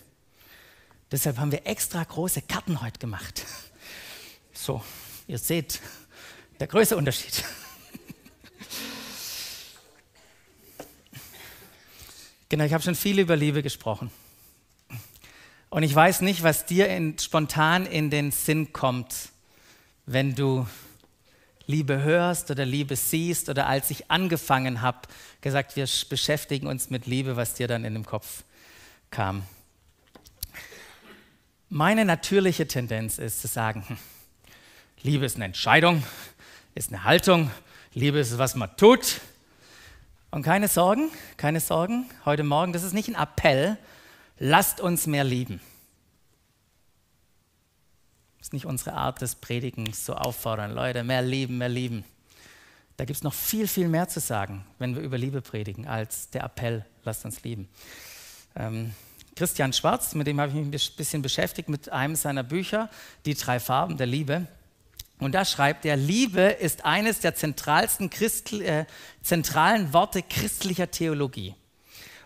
Deshalb 1.11 1.39
haben 1.39 1.53
wir 1.53 1.67
extra 1.67 2.03
große 2.03 2.43
Karten 2.43 2.83
heute 2.83 2.99
gemacht. 2.99 3.45
So, 4.53 4.83
ihr 5.27 5.39
seht, 5.39 5.81
der 6.59 6.67
größte 6.67 6.97
Unterschied. 6.97 7.45
Genau, 12.49 12.63
ich 12.63 12.73
habe 12.73 12.83
schon 12.83 12.95
viel 12.95 13.19
über 13.19 13.35
Liebe 13.35 13.61
gesprochen. 13.61 14.11
Und 15.69 15.83
ich 15.83 15.93
weiß 15.93 16.21
nicht, 16.21 16.45
was 16.45 16.65
dir 16.65 16.89
in, 16.89 17.19
spontan 17.19 17.87
in 17.87 18.09
den 18.09 18.31
Sinn 18.31 18.73
kommt, 18.73 19.31
wenn 20.07 20.37
du 20.37 20.65
Liebe 21.67 22.03
hörst 22.03 22.51
oder 22.51 22.65
Liebe 22.65 22.95
siehst 22.95 23.49
oder 23.49 23.67
als 23.67 23.91
ich 23.91 24.11
angefangen 24.11 24.83
habe, 24.83 25.01
gesagt, 25.41 25.77
wir 25.77 25.89
beschäftigen 26.09 26.67
uns 26.67 26.91
mit 26.91 27.07
Liebe, 27.07 27.37
was 27.37 27.55
dir 27.55 27.67
dann 27.67 27.85
in 27.85 27.95
den 27.95 28.05
Kopf 28.05 28.45
kam. 29.11 29.43
Meine 31.69 32.05
natürliche 32.05 32.69
Tendenz 32.69 33.19
ist 33.19 33.41
zu 33.41 33.49
sagen, 33.49 33.85
hm, 33.87 33.97
Liebe 35.03 35.27
ist 35.27 35.37
eine 35.37 35.47
Entscheidung, 35.47 36.05
ist 36.75 36.93
eine 36.93 37.03
Haltung, 37.03 37.51
Liebe 37.93 38.19
ist, 38.19 38.39
was 38.39 38.55
man 38.55 38.77
tut. 38.77 39.21
Und 40.31 40.43
keine 40.43 40.69
Sorgen, 40.69 41.11
keine 41.37 41.61
Sorgen, 41.61 42.09
heute 42.25 42.45
Morgen, 42.45 42.73
das 42.73 42.85
ist 42.85 42.93
nicht 42.93 43.09
ein 43.09 43.15
Appell, 43.15 43.77
lasst 44.39 44.81
uns 44.81 45.07
mehr 45.07 45.25
lieben 45.25 45.61
ist 48.47 48.53
nicht 48.53 48.67
unsere 48.67 48.93
Art 48.93 49.21
des 49.23 49.35
Predigens, 49.35 50.07
so 50.07 50.15
auffordern, 50.15 50.73
Leute, 50.73 51.03
mehr 51.03 51.21
lieben, 51.21 51.59
mehr 51.59 51.69
lieben. 51.69 52.05
Da 52.97 53.05
gibt 53.05 53.17
es 53.17 53.25
noch 53.25 53.35
viel, 53.35 53.67
viel 53.67 53.89
mehr 53.89 54.07
zu 54.07 54.21
sagen, 54.21 54.65
wenn 54.79 54.95
wir 54.95 55.03
über 55.03 55.19
Liebe 55.19 55.43
predigen, 55.43 55.89
als 55.89 56.31
der 56.31 56.45
Appell, 56.45 56.87
lasst 57.03 57.25
uns 57.25 57.43
lieben. 57.43 57.69
Ähm, 58.55 58.95
Christian 59.35 59.73
Schwarz, 59.73 60.15
mit 60.15 60.29
dem 60.29 60.41
habe 60.41 60.51
ich 60.51 60.65
mich 60.65 60.93
ein 60.93 60.97
bisschen 60.97 61.23
beschäftigt, 61.23 61.69
mit 61.69 61.89
einem 61.89 62.15
seiner 62.15 62.45
Bücher, 62.45 62.89
Die 63.25 63.35
drei 63.35 63.59
Farben 63.59 63.97
der 63.97 64.07
Liebe. 64.07 64.47
Und 65.19 65.35
da 65.35 65.45
schreibt 65.45 65.85
er, 65.85 65.97
Liebe 65.97 66.43
ist 66.43 66.85
eines 66.85 67.19
der 67.19 67.35
zentralsten 67.35 68.11
Christl 68.11 68.63
äh, 68.63 68.87
zentralen 69.23 69.93
Worte 69.93 70.23
christlicher 70.23 70.89
Theologie 70.93 71.57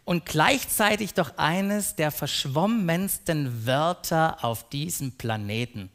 und 0.04 0.26
gleichzeitig 0.26 1.14
doch 1.14 1.36
eines 1.36 1.96
der 1.96 2.10
verschwommensten 2.10 3.66
Wörter 3.66 4.44
auf 4.44 4.68
diesem 4.68 5.12
Planeten. 5.12 5.90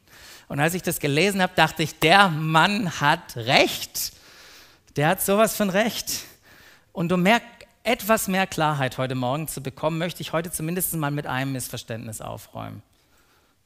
Und 0.48 0.60
als 0.60 0.74
ich 0.74 0.82
das 0.82 1.00
gelesen 1.00 1.42
habe, 1.42 1.52
dachte 1.56 1.82
ich, 1.82 1.98
der 1.98 2.28
Mann 2.28 3.00
hat 3.00 3.36
recht. 3.36 4.12
Der 4.94 5.08
hat 5.08 5.22
sowas 5.22 5.56
von 5.56 5.70
recht. 5.70 6.24
Und 6.92 7.12
um 7.12 7.22
mehr, 7.22 7.42
etwas 7.82 8.28
mehr 8.28 8.46
Klarheit 8.46 8.96
heute 8.96 9.14
Morgen 9.14 9.48
zu 9.48 9.62
bekommen, 9.62 9.98
möchte 9.98 10.22
ich 10.22 10.32
heute 10.32 10.50
zumindest 10.50 10.94
mal 10.94 11.10
mit 11.10 11.26
einem 11.26 11.52
Missverständnis 11.52 12.20
aufräumen. 12.20 12.82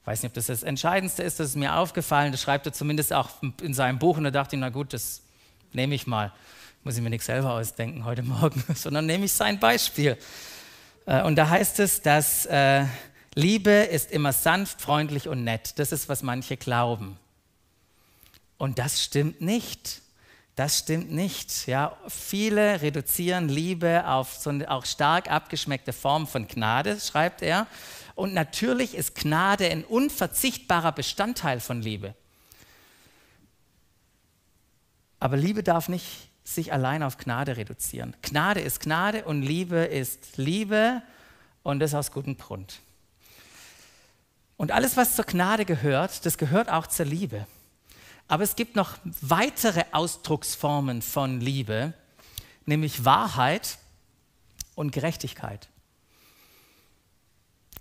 Ich 0.01 0.07
weiß 0.07 0.23
nicht, 0.23 0.31
ob 0.31 0.33
das 0.33 0.47
das 0.47 0.63
Entscheidendste 0.63 1.21
ist, 1.21 1.39
das 1.39 1.49
ist 1.49 1.55
mir 1.55 1.75
aufgefallen. 1.75 2.31
Das 2.31 2.41
schreibt 2.41 2.65
er 2.65 2.73
zumindest 2.73 3.13
auch 3.13 3.29
in 3.61 3.73
seinem 3.73 3.99
Buch 3.99 4.17
und 4.17 4.23
da 4.23 4.31
dachte 4.31 4.55
ich, 4.55 4.59
na 4.59 4.69
gut, 4.69 4.93
das 4.93 5.21
nehme 5.73 5.93
ich 5.93 6.07
mal. 6.07 6.33
Muss 6.83 6.97
ich 6.97 7.03
mir 7.03 7.11
nicht 7.11 7.23
selber 7.23 7.53
ausdenken 7.53 8.05
heute 8.05 8.23
Morgen, 8.23 8.63
sondern 8.75 9.05
nehme 9.05 9.25
ich 9.25 9.33
sein 9.33 9.59
Beispiel. 9.59 10.17
Äh, 11.05 11.21
und 11.21 11.35
da 11.35 11.47
heißt 11.47 11.79
es, 11.79 12.01
dass 12.01 12.47
äh, 12.47 12.85
Liebe 13.35 13.69
ist 13.69 14.11
immer 14.11 14.33
sanft, 14.33 14.81
freundlich 14.81 15.27
und 15.27 15.43
nett. 15.43 15.77
Das 15.77 15.91
ist, 15.91 16.09
was 16.09 16.23
manche 16.23 16.57
glauben. 16.57 17.19
Und 18.57 18.79
das 18.79 19.03
stimmt 19.03 19.41
nicht. 19.41 20.01
Das 20.55 20.79
stimmt 20.79 21.11
nicht. 21.11 21.67
Ja, 21.67 21.95
viele 22.07 22.81
reduzieren 22.81 23.47
Liebe 23.47 24.07
auf 24.07 24.33
so 24.33 24.49
eine 24.49 24.69
auch 24.71 24.85
stark 24.85 25.29
abgeschmeckte 25.29 25.93
Form 25.93 26.25
von 26.25 26.47
Gnade, 26.47 26.99
schreibt 26.99 27.43
er. 27.43 27.67
Und 28.15 28.33
natürlich 28.33 28.95
ist 28.95 29.13
Gnade 29.13 29.69
ein 29.69 29.83
unverzichtbarer 29.83 30.93
Bestandteil 30.93 31.59
von 31.59 31.83
Liebe. 31.83 32.15
Aber 35.19 35.37
Liebe 35.37 35.61
darf 35.61 35.87
nicht 35.87 36.30
sich 36.43 36.73
allein 36.73 37.03
auf 37.03 37.17
Gnade 37.17 37.57
reduzieren. 37.57 38.15
Gnade 38.21 38.61
ist 38.61 38.79
Gnade 38.79 39.25
und 39.25 39.41
Liebe 39.41 39.77
ist 39.77 40.37
Liebe 40.37 41.01
und 41.63 41.79
das 41.79 41.93
aus 41.93 42.11
gutem 42.11 42.37
Grund. 42.37 42.79
Und 44.57 44.71
alles, 44.71 44.97
was 44.97 45.15
zur 45.15 45.25
Gnade 45.25 45.65
gehört, 45.65 46.25
das 46.25 46.37
gehört 46.37 46.69
auch 46.69 46.87
zur 46.87 47.05
Liebe. 47.05 47.47
Aber 48.27 48.43
es 48.43 48.55
gibt 48.55 48.75
noch 48.75 48.97
weitere 49.03 49.83
Ausdrucksformen 49.91 51.01
von 51.01 51.41
Liebe, 51.41 51.93
nämlich 52.65 53.03
Wahrheit 53.03 53.77
und 54.75 54.91
Gerechtigkeit. 54.91 55.67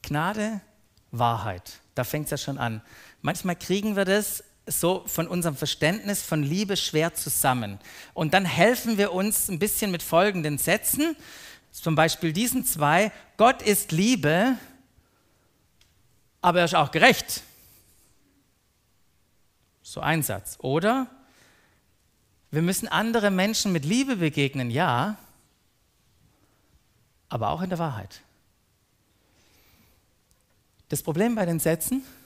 Gnade, 0.03 0.61
Wahrheit. 1.11 1.81
Da 1.95 2.05
fängt 2.05 2.25
es 2.27 2.31
ja 2.31 2.37
schon 2.39 2.59
an. 2.59 2.83
Manchmal 3.23 3.57
kriegen 3.57 3.95
wir 3.95 4.05
das 4.05 4.43
so 4.71 5.03
von 5.07 5.27
unserem 5.27 5.57
Verständnis 5.57 6.23
von 6.23 6.43
Liebe 6.43 6.77
schwer 6.77 7.15
zusammen. 7.15 7.79
Und 8.15 8.35
dann 8.35 8.45
helfen 8.45 8.99
wir 8.99 9.13
uns 9.13 9.49
ein 9.49 9.59
bisschen 9.59 9.91
mit 9.91 10.03
folgenden 10.03 10.59
Sätzen, 10.59 11.17
zum 11.73 11.95
Beispiel 11.95 12.33
diesen 12.33 12.65
zwei. 12.65 13.13
Gott 13.37 13.63
ist 13.63 13.93
Liebe, 13.93 14.57
aber 16.41 16.61
er 16.61 16.65
ist 16.65 16.75
auch 16.75 16.91
gerecht. 16.91 17.43
So 19.83 20.01
ein 20.01 20.23
Satz. 20.23 20.57
Oder 20.61 21.09
wir 22.51 22.63
müssen 22.63 22.89
andere 22.89 23.31
Menschen 23.31 23.73
mit 23.73 23.85
Liebe 23.85 24.17
begegnen, 24.17 24.71
ja, 24.71 25.17
aber 27.29 27.51
auch 27.51 27.63
in 27.63 27.71
der 27.71 27.79
Wahrheit. 27.79 28.23
Das 30.89 31.03
Problem 31.03 31.37
bei 31.37 31.47
den 31.47 31.61
Sätzen 31.61 32.03
ist 32.03 32.20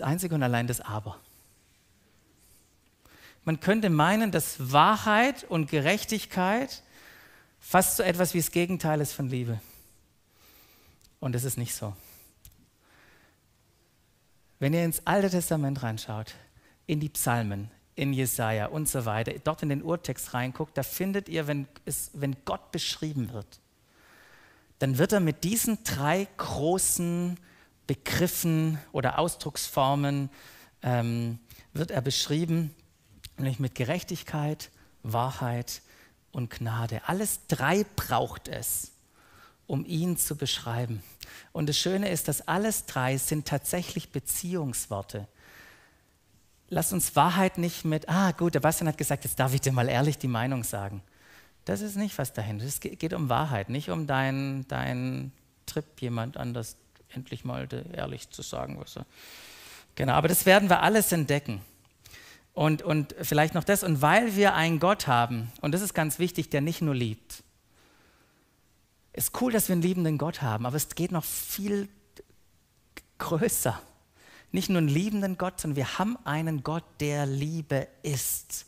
einzig 0.00 0.32
und 0.32 0.42
allein 0.42 0.66
das 0.66 0.80
Aber. 0.80 1.18
Man 3.44 3.60
könnte 3.60 3.90
meinen, 3.90 4.30
dass 4.30 4.72
Wahrheit 4.72 5.44
und 5.44 5.70
Gerechtigkeit 5.70 6.82
fast 7.60 7.96
so 7.96 8.02
etwas 8.02 8.34
wie 8.34 8.38
das 8.38 8.50
Gegenteil 8.50 9.00
ist 9.00 9.12
von 9.12 9.28
Liebe. 9.28 9.60
Und 11.20 11.34
das 11.34 11.44
ist 11.44 11.58
nicht 11.58 11.74
so. 11.74 11.94
Wenn 14.58 14.74
ihr 14.74 14.84
ins 14.84 15.06
Alte 15.06 15.28
Testament 15.28 15.82
reinschaut, 15.82 16.34
in 16.86 17.00
die 17.00 17.08
Psalmen, 17.08 17.70
in 17.94 18.12
Jesaja 18.12 18.66
und 18.66 18.88
so 18.88 19.04
weiter, 19.04 19.32
dort 19.42 19.62
in 19.62 19.68
den 19.68 19.82
Urtext 19.82 20.34
reinguckt, 20.34 20.76
da 20.78 20.82
findet 20.82 21.28
ihr, 21.28 21.46
wenn, 21.46 21.66
es, 21.84 22.10
wenn 22.14 22.36
Gott 22.44 22.70
beschrieben 22.70 23.32
wird, 23.32 23.60
dann 24.78 24.98
wird 24.98 25.12
er 25.12 25.20
mit 25.20 25.44
diesen 25.44 25.82
drei 25.84 26.26
großen 26.36 27.38
Begriffen 27.86 28.78
oder 28.92 29.18
Ausdrucksformen 29.18 30.30
ähm, 30.82 31.38
wird 31.72 31.90
er 31.90 32.00
beschrieben, 32.00 32.74
nämlich 33.38 33.58
mit 33.58 33.74
Gerechtigkeit, 33.74 34.70
Wahrheit 35.02 35.82
und 36.30 36.50
Gnade. 36.50 37.02
Alles 37.06 37.40
drei 37.48 37.84
braucht 37.96 38.48
es, 38.48 38.92
um 39.66 39.84
ihn 39.84 40.16
zu 40.16 40.36
beschreiben. 40.36 41.02
Und 41.52 41.68
das 41.68 41.78
Schöne 41.78 42.10
ist, 42.10 42.28
dass 42.28 42.46
alles 42.48 42.86
drei 42.86 43.16
sind 43.18 43.46
tatsächlich 43.46 44.10
Beziehungsworte. 44.10 45.28
Lass 46.68 46.92
uns 46.92 47.16
Wahrheit 47.16 47.58
nicht 47.58 47.84
mit, 47.84 48.08
ah 48.08 48.32
gut, 48.32 48.54
der 48.54 48.60
Bastian 48.60 48.88
hat 48.88 48.96
gesagt, 48.96 49.24
jetzt 49.24 49.38
darf 49.38 49.52
ich 49.52 49.60
dir 49.60 49.72
mal 49.72 49.88
ehrlich 49.88 50.18
die 50.18 50.28
Meinung 50.28 50.64
sagen. 50.64 51.02
Das 51.64 51.80
ist 51.80 51.96
nicht, 51.96 52.18
was 52.18 52.32
dahinter. 52.32 52.64
Es 52.64 52.80
geht 52.80 53.12
um 53.12 53.28
Wahrheit, 53.28 53.68
nicht 53.68 53.90
um 53.90 54.06
deinen 54.06 54.66
dein 54.68 55.32
Trip, 55.66 55.84
jemand 56.00 56.36
anders 56.36 56.76
endlich 57.14 57.44
mal 57.44 57.68
ehrlich 57.92 58.30
zu 58.30 58.42
sagen, 58.42 58.78
was 58.80 58.96
er. 58.96 59.06
Genau, 59.94 60.14
aber 60.14 60.28
das 60.28 60.46
werden 60.46 60.68
wir 60.68 60.82
alles 60.82 61.12
entdecken. 61.12 61.60
Und, 62.54 62.82
und 62.82 63.14
vielleicht 63.20 63.54
noch 63.54 63.64
das, 63.64 63.82
und 63.82 64.02
weil 64.02 64.36
wir 64.36 64.54
einen 64.54 64.78
Gott 64.78 65.06
haben, 65.06 65.50
und 65.60 65.72
das 65.72 65.80
ist 65.80 65.94
ganz 65.94 66.18
wichtig, 66.18 66.50
der 66.50 66.60
nicht 66.60 66.82
nur 66.82 66.94
liebt. 66.94 67.42
Ist 69.14 69.40
cool, 69.40 69.52
dass 69.52 69.68
wir 69.68 69.74
einen 69.74 69.82
liebenden 69.82 70.18
Gott 70.18 70.42
haben, 70.42 70.66
aber 70.66 70.76
es 70.76 70.88
geht 70.94 71.12
noch 71.12 71.24
viel 71.24 71.88
größer. 73.18 73.80
Nicht 74.50 74.68
nur 74.68 74.78
einen 74.78 74.88
liebenden 74.88 75.38
Gott, 75.38 75.60
sondern 75.60 75.76
wir 75.76 75.98
haben 75.98 76.18
einen 76.24 76.62
Gott, 76.62 76.84
der 77.00 77.24
Liebe 77.24 77.88
ist. 78.02 78.66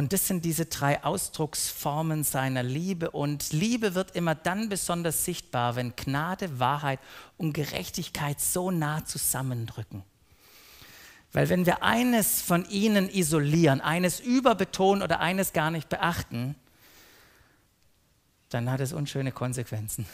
Und 0.00 0.14
das 0.14 0.26
sind 0.26 0.46
diese 0.46 0.64
drei 0.64 1.04
Ausdrucksformen 1.04 2.24
seiner 2.24 2.62
Liebe. 2.62 3.10
Und 3.10 3.52
Liebe 3.52 3.94
wird 3.94 4.16
immer 4.16 4.34
dann 4.34 4.70
besonders 4.70 5.26
sichtbar, 5.26 5.76
wenn 5.76 5.94
Gnade, 5.94 6.58
Wahrheit 6.58 7.00
und 7.36 7.52
Gerechtigkeit 7.52 8.40
so 8.40 8.70
nah 8.70 9.04
zusammendrücken. 9.04 10.02
Weil 11.34 11.50
wenn 11.50 11.66
wir 11.66 11.82
eines 11.82 12.40
von 12.40 12.66
ihnen 12.70 13.10
isolieren, 13.10 13.82
eines 13.82 14.20
überbetonen 14.20 15.02
oder 15.02 15.20
eines 15.20 15.52
gar 15.52 15.70
nicht 15.70 15.90
beachten, 15.90 16.54
dann 18.48 18.70
hat 18.70 18.80
es 18.80 18.94
unschöne 18.94 19.32
Konsequenzen. 19.32 20.06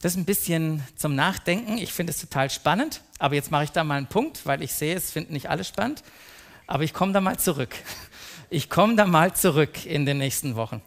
Das 0.00 0.12
ist 0.12 0.18
ein 0.18 0.24
bisschen 0.24 0.82
zum 0.96 1.14
Nachdenken. 1.14 1.76
Ich 1.76 1.92
finde 1.92 2.10
es 2.12 2.20
total 2.20 2.48
spannend, 2.48 3.02
aber 3.18 3.34
jetzt 3.34 3.50
mache 3.50 3.64
ich 3.64 3.72
da 3.72 3.84
mal 3.84 3.98
einen 3.98 4.06
Punkt, 4.06 4.46
weil 4.46 4.62
ich 4.62 4.72
sehe, 4.72 4.96
es 4.96 5.10
finden 5.10 5.34
nicht 5.34 5.50
alle 5.50 5.64
spannend. 5.64 6.02
Aber 6.68 6.84
ich 6.84 6.92
komme 6.92 7.14
da 7.14 7.20
mal 7.22 7.38
zurück. 7.38 7.74
Ich 8.50 8.68
komme 8.68 8.94
da 8.94 9.06
mal 9.06 9.34
zurück 9.34 9.86
in 9.86 10.04
den 10.04 10.18
nächsten 10.18 10.54
Wochen. 10.54 10.82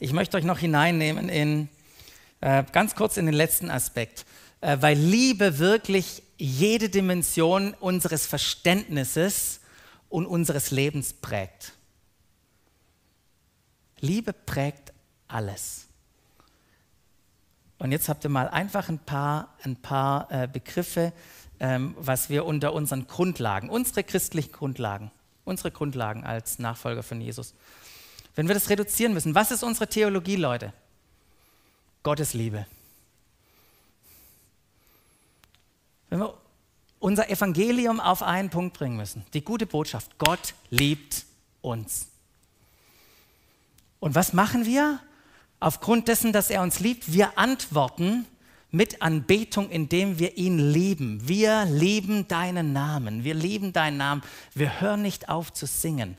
Ich 0.00 0.12
möchte 0.12 0.36
euch 0.36 0.42
noch 0.42 0.58
hineinnehmen 0.58 1.28
in 1.28 1.68
äh, 2.40 2.64
ganz 2.72 2.96
kurz 2.96 3.16
in 3.16 3.26
den 3.26 3.34
letzten 3.36 3.70
Aspekt, 3.70 4.26
äh, 4.60 4.76
weil 4.80 4.98
Liebe 4.98 5.60
wirklich 5.60 6.24
jede 6.38 6.88
Dimension 6.88 7.74
unseres 7.74 8.26
Verständnisses 8.26 9.60
und 10.08 10.26
unseres 10.26 10.72
Lebens 10.72 11.12
prägt. 11.12 11.72
Liebe 14.00 14.32
prägt 14.32 14.92
alles. 15.28 15.86
Und 17.78 17.92
jetzt 17.92 18.08
habt 18.08 18.24
ihr 18.24 18.30
mal 18.30 18.48
einfach 18.48 18.88
ein 18.88 18.98
paar, 18.98 19.54
ein 19.62 19.76
paar 19.76 20.30
äh, 20.32 20.48
Begriffe 20.48 21.12
ähm, 21.60 21.94
was 21.98 22.28
wir 22.30 22.44
unter 22.44 22.72
unseren 22.72 23.06
Grundlagen, 23.06 23.70
unsere 23.70 24.04
christlichen 24.04 24.52
Grundlagen, 24.52 25.10
unsere 25.44 25.70
Grundlagen 25.70 26.24
als 26.24 26.58
Nachfolger 26.58 27.02
von 27.02 27.20
Jesus, 27.20 27.54
wenn 28.34 28.48
wir 28.48 28.54
das 28.54 28.68
reduzieren 28.68 29.14
müssen, 29.14 29.34
was 29.34 29.50
ist 29.50 29.62
unsere 29.62 29.88
Theologie, 29.88 30.36
Leute? 30.36 30.72
Gottes 32.02 32.34
Liebe. 32.34 32.66
Wenn 36.10 36.20
wir 36.20 36.34
unser 36.98 37.30
Evangelium 37.30 38.00
auf 38.00 38.22
einen 38.22 38.50
Punkt 38.50 38.76
bringen 38.76 38.96
müssen, 38.96 39.24
die 39.34 39.42
gute 39.42 39.66
Botschaft, 39.66 40.18
Gott 40.18 40.54
liebt 40.70 41.24
uns. 41.60 42.08
Und 44.00 44.14
was 44.14 44.32
machen 44.32 44.66
wir? 44.66 45.00
Aufgrund 45.60 46.08
dessen, 46.08 46.32
dass 46.32 46.50
er 46.50 46.62
uns 46.62 46.80
liebt, 46.80 47.12
wir 47.12 47.38
antworten 47.38 48.26
mit 48.74 49.00
Anbetung, 49.02 49.70
indem 49.70 50.18
wir 50.18 50.36
ihn 50.36 50.58
lieben. 50.58 51.28
Wir 51.28 51.64
lieben 51.64 52.26
deinen 52.26 52.72
Namen. 52.72 53.22
Wir 53.22 53.34
lieben 53.34 53.72
deinen 53.72 53.96
Namen. 53.96 54.22
Wir 54.52 54.80
hören 54.80 55.00
nicht 55.00 55.28
auf 55.28 55.52
zu 55.52 55.66
singen. 55.66 56.16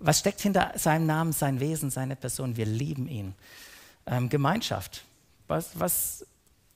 Was 0.00 0.18
steckt 0.18 0.40
hinter 0.40 0.72
seinem 0.74 1.06
Namen, 1.06 1.32
sein 1.32 1.60
Wesen, 1.60 1.90
seine 1.90 2.16
Person? 2.16 2.56
Wir 2.56 2.66
lieben 2.66 3.06
ihn. 3.06 3.34
Ähm, 4.06 4.28
Gemeinschaft. 4.28 5.04
Was, 5.46 5.78
was 5.78 6.26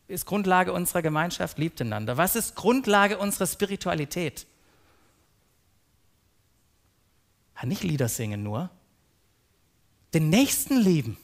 ist 0.06 0.26
Grundlage 0.26 0.72
unserer 0.72 1.02
Gemeinschaft? 1.02 1.58
Liebt 1.58 1.80
einander. 1.80 2.16
Was 2.16 2.36
ist 2.36 2.54
Grundlage 2.54 3.18
unserer 3.18 3.48
Spiritualität? 3.48 4.46
Nicht 7.64 7.82
Lieder 7.82 8.08
singen 8.08 8.44
nur. 8.44 8.70
Den 10.14 10.30
Nächsten 10.30 10.76
lieben. 10.76 11.16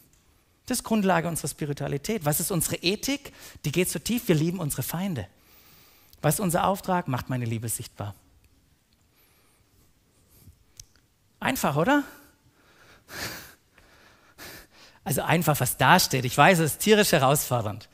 Das 0.66 0.78
ist 0.78 0.84
Grundlage 0.84 1.28
unserer 1.28 1.48
Spiritualität. 1.48 2.24
Was 2.24 2.40
ist 2.40 2.50
unsere 2.50 2.76
Ethik? 2.76 3.32
Die 3.64 3.72
geht 3.72 3.88
so 3.90 3.98
tief, 3.98 4.28
wir 4.28 4.34
lieben 4.34 4.58
unsere 4.58 4.82
Feinde. 4.82 5.26
Was 6.20 6.34
ist 6.34 6.40
unser 6.40 6.66
Auftrag? 6.66 7.08
Macht 7.08 7.28
meine 7.28 7.44
Liebe 7.44 7.68
sichtbar. 7.68 8.14
Einfach, 11.40 11.76
oder? 11.76 12.04
Also 15.04 15.22
einfach, 15.22 15.58
was 15.58 15.76
da 15.76 15.98
steht. 15.98 16.24
Ich 16.24 16.38
weiß, 16.38 16.60
es 16.60 16.72
ist 16.72 16.78
tierisch 16.78 17.10
herausfordernd. 17.10 17.88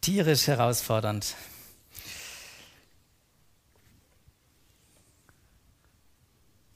Tierisch 0.00 0.48
herausfordernd. 0.48 1.36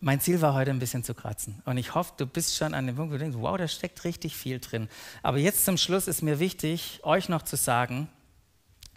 Mein 0.00 0.20
Ziel 0.20 0.40
war 0.42 0.54
heute 0.54 0.70
ein 0.70 0.78
bisschen 0.78 1.04
zu 1.04 1.14
kratzen. 1.14 1.62
Und 1.64 1.78
ich 1.78 1.94
hoffe, 1.94 2.12
du 2.18 2.26
bist 2.26 2.56
schon 2.56 2.74
an 2.74 2.86
dem 2.86 2.96
Punkt, 2.96 3.10
wo 3.12 3.16
du 3.16 3.22
denkst, 3.22 3.38
wow, 3.40 3.56
da 3.56 3.66
steckt 3.66 4.04
richtig 4.04 4.36
viel 4.36 4.60
drin. 4.60 4.88
Aber 5.22 5.38
jetzt 5.38 5.64
zum 5.64 5.78
Schluss 5.78 6.06
ist 6.06 6.22
mir 6.22 6.38
wichtig, 6.38 7.00
euch 7.02 7.28
noch 7.28 7.42
zu 7.42 7.56
sagen, 7.56 8.08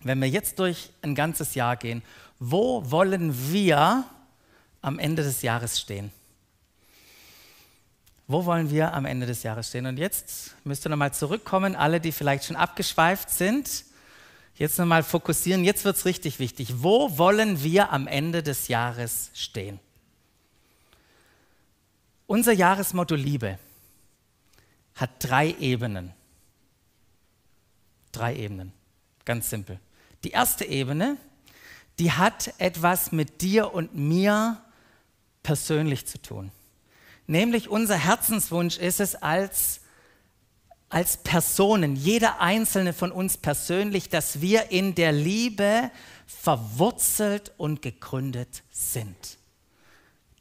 wenn 0.04 0.20
wir 0.20 0.28
jetzt 0.30 0.60
durch 0.60 0.90
ein 1.02 1.16
ganzes 1.16 1.56
Jahr 1.56 1.78
gehen, 1.78 2.04
wo 2.40 2.90
wollen 2.92 3.34
wir 3.52 4.06
am 4.82 5.00
Ende 5.00 5.24
des 5.24 5.42
Jahres 5.42 5.80
stehen? 5.80 6.12
Wo 8.28 8.46
wollen 8.46 8.70
wir 8.70 8.94
am 8.94 9.06
Ende 9.06 9.26
des 9.26 9.44
Jahres 9.44 9.70
stehen? 9.70 9.86
Und 9.86 9.98
jetzt 9.98 10.56
müsst 10.64 10.86
ihr 10.86 10.90
nochmal 10.90 11.14
zurückkommen, 11.14 11.76
alle, 11.76 12.00
die 12.00 12.12
vielleicht 12.12 12.46
schon 12.46 12.56
abgeschweift 12.56 13.30
sind. 13.30 13.86
Jetzt 14.56 14.78
nochmal 14.78 15.04
fokussieren, 15.04 15.64
jetzt 15.64 15.84
wird 15.86 15.96
es 15.96 16.06
richtig 16.06 16.40
wichtig. 16.40 16.84
Wo 16.84 17.18
wollen 17.18 17.64
wir 17.64 17.92
am 17.92 18.08
Ende 18.08 18.44
des 18.44 18.68
Jahres 18.68 19.32
stehen? 19.34 19.80
Unser 22.30 22.54
Jahresmotto 22.54 23.16
Liebe 23.16 23.58
hat 24.94 25.10
drei 25.18 25.56
Ebenen. 25.60 26.14
Drei 28.12 28.36
Ebenen, 28.36 28.72
ganz 29.26 29.50
simpel. 29.50 29.80
Die 30.24 30.30
erste 30.30 30.64
Ebene, 30.64 31.18
die 31.98 32.12
hat 32.12 32.54
etwas 32.60 33.12
mit 33.12 33.42
dir 33.42 33.74
und 33.74 33.96
mir 33.96 34.62
persönlich 35.42 36.06
zu 36.06 36.22
tun. 36.22 36.52
Nämlich 37.26 37.68
unser 37.68 37.98
Herzenswunsch 37.98 38.78
ist 38.78 39.00
es 39.00 39.16
als, 39.16 39.82
als 40.90 41.18
Personen, 41.18 41.96
jeder 41.96 42.42
einzelne 42.42 42.94
von 42.94 43.12
uns 43.12 43.38
persönlich, 43.38 44.08
dass 44.08 44.40
wir 44.40 44.70
in 44.70 44.94
der 44.94 45.14
Liebe 45.14 45.90
verwurzelt 46.28 47.54
und 47.58 47.82
gegründet 47.82 48.62
sind. 48.70 49.39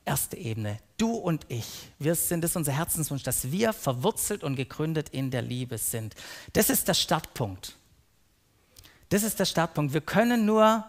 Erste 0.09 0.38
Ebene, 0.38 0.79
du 0.97 1.11
und 1.11 1.44
ich, 1.51 1.90
wir 1.99 2.14
sind 2.14 2.42
es 2.42 2.57
unser 2.57 2.73
Herzenswunsch, 2.73 3.25
dass 3.25 3.53
wir 3.53 3.75
verwurzelt 3.75 4.42
und 4.42 4.57
gegründet 4.57 5.11
in 5.11 5.31
der 5.31 5.42
Liebe 5.42 5.77
sind. 5.77 6.14
Das 6.55 6.71
ist 6.71 6.88
der 6.88 6.94
Startpunkt. 6.94 7.77
Das 9.11 9.23
ist 9.23 9.38
der 9.38 9.44
Startpunkt. 9.44 9.92
Wir 9.92 10.01
können 10.01 10.47
nur 10.47 10.83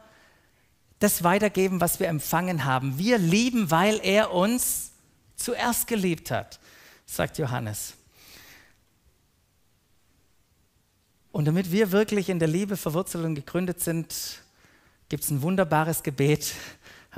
das 0.99 1.21
weitergeben, 1.25 1.81
was 1.81 1.99
wir 1.99 2.07
empfangen 2.07 2.63
haben. 2.63 2.97
Wir 2.97 3.17
lieben, 3.17 3.69
weil 3.69 3.99
er 4.03 4.33
uns 4.33 4.91
zuerst 5.35 5.87
geliebt 5.87 6.31
hat, 6.31 6.57
sagt 7.05 7.39
Johannes. 7.39 7.95
Und 11.33 11.43
damit 11.43 11.73
wir 11.73 11.91
wirklich 11.91 12.29
in 12.29 12.39
der 12.39 12.47
Liebe 12.47 12.77
verwurzelt 12.77 13.25
und 13.25 13.35
gegründet 13.35 13.81
sind, 13.81 14.15
gibt 15.09 15.25
es 15.25 15.29
ein 15.29 15.41
wunderbares 15.41 16.03
Gebet, 16.03 16.53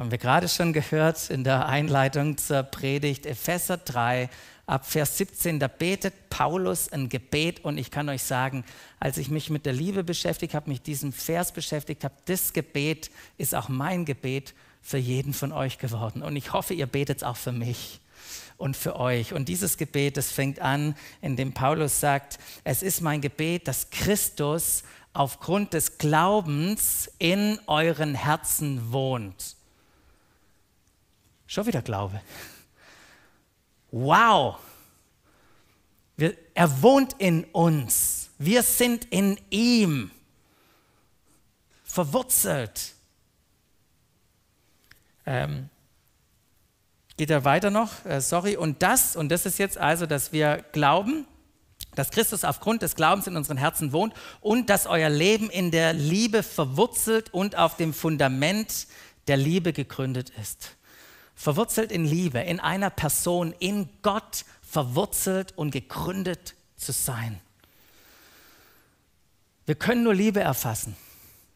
haben 0.01 0.09
wir 0.09 0.17
gerade 0.17 0.49
schon 0.49 0.73
gehört 0.73 1.29
in 1.29 1.43
der 1.43 1.67
Einleitung 1.67 2.35
zur 2.35 2.63
Predigt, 2.63 3.27
Epheser 3.27 3.77
3, 3.77 4.31
ab 4.65 4.87
Vers 4.89 5.19
17, 5.19 5.59
da 5.59 5.67
betet 5.67 6.27
Paulus 6.31 6.91
ein 6.91 7.07
Gebet 7.07 7.63
und 7.63 7.77
ich 7.77 7.91
kann 7.91 8.09
euch 8.09 8.23
sagen, 8.23 8.65
als 8.99 9.19
ich 9.19 9.29
mich 9.29 9.51
mit 9.51 9.67
der 9.67 9.73
Liebe 9.73 10.03
beschäftigt 10.03 10.55
habe, 10.55 10.71
mich 10.71 10.81
diesem 10.81 11.13
Vers 11.13 11.51
beschäftigt 11.51 12.03
habe, 12.03 12.15
das 12.25 12.51
Gebet 12.51 13.11
ist 13.37 13.53
auch 13.53 13.69
mein 13.69 14.03
Gebet 14.03 14.55
für 14.81 14.97
jeden 14.97 15.33
von 15.33 15.51
euch 15.51 15.77
geworden. 15.77 16.23
Und 16.23 16.35
ich 16.35 16.51
hoffe, 16.51 16.73
ihr 16.73 16.87
betet 16.87 17.17
es 17.17 17.23
auch 17.23 17.37
für 17.37 17.51
mich 17.51 18.01
und 18.57 18.75
für 18.75 18.99
euch. 18.99 19.33
Und 19.33 19.49
dieses 19.49 19.77
Gebet, 19.77 20.17
das 20.17 20.31
fängt 20.31 20.61
an, 20.61 20.95
indem 21.21 21.53
Paulus 21.53 21.99
sagt, 21.99 22.39
es 22.63 22.81
ist 22.81 23.01
mein 23.01 23.21
Gebet, 23.21 23.67
dass 23.67 23.91
Christus 23.91 24.81
aufgrund 25.13 25.75
des 25.75 25.99
Glaubens 25.99 27.07
in 27.19 27.59
euren 27.67 28.15
Herzen 28.15 28.91
wohnt. 28.91 29.60
Schon 31.51 31.65
wieder 31.65 31.81
Glaube. 31.81 32.21
Wow! 33.91 34.55
Wir, 36.15 36.37
er 36.53 36.81
wohnt 36.81 37.15
in 37.17 37.43
uns. 37.43 38.29
Wir 38.37 38.63
sind 38.63 39.03
in 39.11 39.37
ihm 39.49 40.11
verwurzelt. 41.83 42.93
Ähm, 45.25 45.67
geht 47.17 47.29
er 47.29 47.43
weiter 47.43 47.69
noch, 47.69 48.05
äh, 48.05 48.21
sorry, 48.21 48.55
und 48.55 48.81
das, 48.81 49.17
und 49.17 49.27
das 49.27 49.45
ist 49.45 49.59
jetzt 49.59 49.77
also, 49.77 50.05
dass 50.05 50.31
wir 50.31 50.63
glauben, 50.71 51.27
dass 51.95 52.11
Christus 52.11 52.45
aufgrund 52.45 52.81
des 52.81 52.95
Glaubens 52.95 53.27
in 53.27 53.35
unseren 53.35 53.57
Herzen 53.57 53.91
wohnt 53.91 54.13
und 54.39 54.69
dass 54.69 54.87
euer 54.87 55.09
Leben 55.09 55.49
in 55.49 55.69
der 55.71 55.91
Liebe 55.91 56.43
verwurzelt 56.43 57.33
und 57.33 57.57
auf 57.57 57.75
dem 57.75 57.93
Fundament 57.93 58.87
der 59.27 59.35
Liebe 59.35 59.73
gegründet 59.73 60.29
ist. 60.41 60.77
Verwurzelt 61.41 61.91
in 61.91 62.05
Liebe, 62.05 62.37
in 62.37 62.59
einer 62.59 62.91
Person, 62.91 63.51
in 63.57 63.89
Gott 64.03 64.45
verwurzelt 64.61 65.57
und 65.57 65.71
gegründet 65.71 66.53
zu 66.75 66.91
sein. 66.91 67.41
Wir 69.65 69.73
können 69.73 70.03
nur 70.03 70.13
Liebe 70.13 70.39
erfassen. 70.39 70.95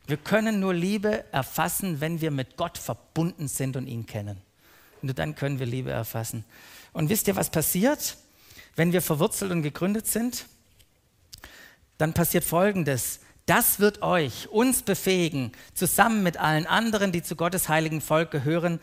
Wir 0.07 0.17
können 0.17 0.59
nur 0.59 0.73
Liebe 0.73 1.23
erfassen, 1.31 2.01
wenn 2.01 2.19
wir 2.19 2.31
mit 2.31 2.57
Gott 2.57 2.79
verbunden 2.79 3.47
sind 3.47 3.77
und 3.77 3.85
ihn 3.85 4.07
kennen. 4.07 4.41
Nur 5.03 5.13
dann 5.13 5.35
können 5.35 5.59
wir 5.59 5.67
Liebe 5.67 5.91
erfassen. 5.91 6.45
Und 6.91 7.09
wisst 7.09 7.27
ihr, 7.27 7.35
was 7.35 7.51
passiert, 7.51 8.17
wenn 8.75 8.91
wir 8.91 9.03
verwurzelt 9.03 9.51
und 9.51 9.61
gegründet 9.61 10.07
sind? 10.07 10.47
Dann 11.99 12.15
passiert 12.15 12.43
Folgendes. 12.43 13.19
Das 13.45 13.79
wird 13.79 14.01
euch, 14.01 14.49
uns 14.49 14.81
befähigen, 14.81 15.51
zusammen 15.75 16.23
mit 16.23 16.37
allen 16.37 16.65
anderen, 16.65 17.11
die 17.11 17.21
zu 17.21 17.35
Gottes 17.35 17.69
heiligen 17.69 18.01
Volk 18.01 18.31
gehören, 18.31 18.79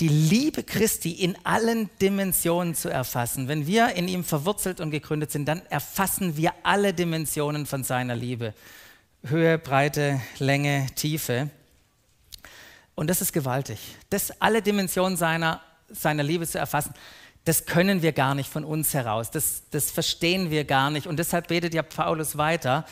die 0.00 0.08
Liebe 0.08 0.64
Christi 0.64 1.12
in 1.12 1.36
allen 1.44 1.88
Dimensionen 2.00 2.74
zu 2.74 2.88
erfassen. 2.88 3.46
Wenn 3.46 3.66
wir 3.66 3.94
in 3.94 4.08
ihm 4.08 4.24
verwurzelt 4.24 4.80
und 4.80 4.90
gegründet 4.90 5.30
sind, 5.30 5.46
dann 5.46 5.64
erfassen 5.66 6.36
wir 6.36 6.52
alle 6.64 6.92
Dimensionen 6.92 7.64
von 7.66 7.84
seiner 7.84 8.16
Liebe. 8.16 8.54
Höhe, 9.22 9.56
Breite, 9.58 10.20
Länge, 10.38 10.86
Tiefe. 10.96 11.48
Und 12.96 13.08
das 13.08 13.20
ist 13.20 13.32
gewaltig. 13.32 13.78
Das 14.10 14.40
alle 14.40 14.62
Dimensionen 14.62 15.16
seiner, 15.16 15.60
seiner 15.88 16.22
Liebe 16.22 16.46
zu 16.46 16.58
erfassen, 16.58 16.92
das 17.44 17.66
können 17.66 18.02
wir 18.02 18.12
gar 18.12 18.34
nicht 18.34 18.50
von 18.50 18.64
uns 18.64 18.94
heraus. 18.94 19.30
Das, 19.30 19.62
das 19.70 19.90
verstehen 19.90 20.50
wir 20.50 20.64
gar 20.64 20.90
nicht. 20.90 21.06
Und 21.06 21.18
deshalb 21.18 21.48
betet 21.48 21.74
ja 21.74 21.82
Paulus 21.82 22.36
weiter 22.36 22.84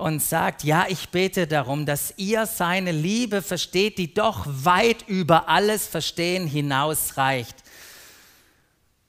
und 0.00 0.22
sagt, 0.22 0.64
ja, 0.64 0.86
ich 0.88 1.10
bete 1.10 1.46
darum, 1.46 1.84
dass 1.84 2.14
ihr 2.16 2.46
seine 2.46 2.90
Liebe 2.90 3.42
versteht, 3.42 3.98
die 3.98 4.14
doch 4.14 4.46
weit 4.46 5.06
über 5.06 5.48
alles 5.48 5.86
Verstehen 5.86 6.46
hinausreicht. 6.46 7.56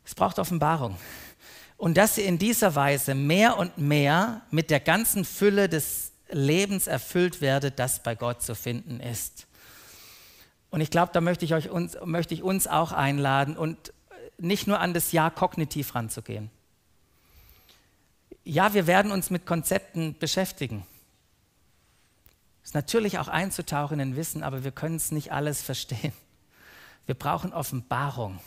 Es 0.03 0.13
braucht 0.13 0.37
Offenbarung. 0.37 0.97
Und 1.77 1.95
dass 1.95 2.17
ihr 2.17 2.25
in 2.25 2.37
dieser 2.37 2.75
Weise 2.75 3.15
mehr 3.15 3.57
und 3.57 3.77
mehr 3.77 4.41
mit 4.51 4.69
der 4.69 4.81
ganzen 4.81 5.23
Fülle 5.23 5.69
des 5.69 6.11
Lebens 6.29 6.87
erfüllt 6.87 7.39
werdet, 7.39 7.79
das 7.79 8.03
bei 8.03 8.13
Gott 8.13 8.43
zu 8.43 8.53
finden 8.53 8.99
ist. 8.99 9.47
Und 10.71 10.81
ich 10.81 10.89
glaube, 10.89 11.11
da 11.13 11.21
möchte 11.21 11.45
ich, 11.45 11.53
euch 11.53 11.69
uns, 11.69 11.97
möchte 12.03 12.33
ich 12.33 12.43
uns 12.43 12.67
auch 12.67 12.91
einladen 12.91 13.55
und 13.55 13.93
nicht 14.37 14.67
nur 14.67 14.79
an 14.79 14.93
das 14.93 15.13
Jahr 15.13 15.31
kognitiv 15.31 15.95
ranzugehen. 15.95 16.49
Ja, 18.43 18.73
wir 18.73 18.87
werden 18.87 19.11
uns 19.11 19.29
mit 19.29 19.45
Konzepten 19.45 20.17
beschäftigen. 20.19 20.85
Ist 22.71 22.75
natürlich 22.75 23.19
auch 23.19 23.27
einzutauchen 23.27 23.99
in 23.99 24.15
Wissen, 24.15 24.43
aber 24.43 24.63
wir 24.63 24.71
können 24.71 24.95
es 24.95 25.11
nicht 25.11 25.33
alles 25.33 25.61
verstehen. 25.61 26.13
Wir 27.05 27.15
brauchen 27.15 27.51
Offenbarung. 27.51 28.39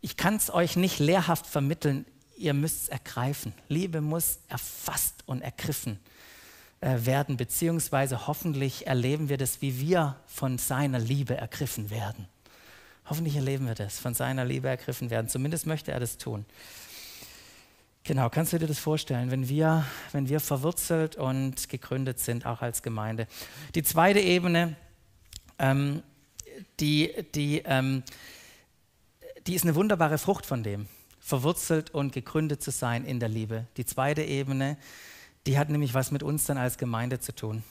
Ich 0.00 0.16
kann 0.16 0.36
es 0.36 0.48
euch 0.48 0.76
nicht 0.76 1.00
lehrhaft 1.00 1.44
vermitteln, 1.44 2.06
ihr 2.36 2.54
müsst 2.54 2.82
es 2.82 2.88
ergreifen. 2.90 3.52
Liebe 3.68 4.00
muss 4.00 4.38
erfasst 4.46 5.24
und 5.26 5.42
ergriffen 5.42 5.98
äh, 6.80 7.04
werden, 7.04 7.36
beziehungsweise 7.36 8.28
hoffentlich 8.28 8.86
erleben 8.86 9.28
wir 9.28 9.38
das, 9.38 9.60
wie 9.60 9.80
wir 9.80 10.14
von 10.28 10.58
seiner 10.58 11.00
Liebe 11.00 11.36
ergriffen 11.36 11.90
werden. 11.90 12.28
Hoffentlich 13.06 13.34
erleben 13.34 13.66
wir 13.66 13.74
das, 13.74 13.98
von 13.98 14.14
seiner 14.14 14.44
Liebe 14.44 14.68
ergriffen 14.68 15.10
werden. 15.10 15.28
Zumindest 15.28 15.66
möchte 15.66 15.90
er 15.90 15.98
das 15.98 16.16
tun. 16.16 16.46
Genau, 18.06 18.28
kannst 18.28 18.52
du 18.52 18.58
dir 18.58 18.66
das 18.66 18.78
vorstellen, 18.78 19.30
wenn 19.30 19.48
wir, 19.48 19.86
wenn 20.12 20.28
wir 20.28 20.38
verwurzelt 20.38 21.16
und 21.16 21.70
gegründet 21.70 22.20
sind, 22.20 22.44
auch 22.44 22.60
als 22.60 22.82
Gemeinde. 22.82 23.26
Die 23.74 23.82
zweite 23.82 24.20
Ebene, 24.20 24.76
ähm, 25.58 26.02
die, 26.80 27.10
die, 27.34 27.62
ähm, 27.64 28.02
die 29.46 29.54
ist 29.54 29.64
eine 29.64 29.74
wunderbare 29.74 30.18
Frucht 30.18 30.44
von 30.44 30.62
dem, 30.62 30.86
verwurzelt 31.18 31.94
und 31.94 32.12
gegründet 32.12 32.62
zu 32.62 32.70
sein 32.72 33.06
in 33.06 33.20
der 33.20 33.30
Liebe. 33.30 33.66
Die 33.78 33.86
zweite 33.86 34.22
Ebene, 34.22 34.76
die 35.46 35.58
hat 35.58 35.70
nämlich 35.70 35.94
was 35.94 36.10
mit 36.10 36.22
uns 36.22 36.44
dann 36.44 36.58
als 36.58 36.76
Gemeinde 36.76 37.20
zu 37.20 37.34
tun. 37.34 37.64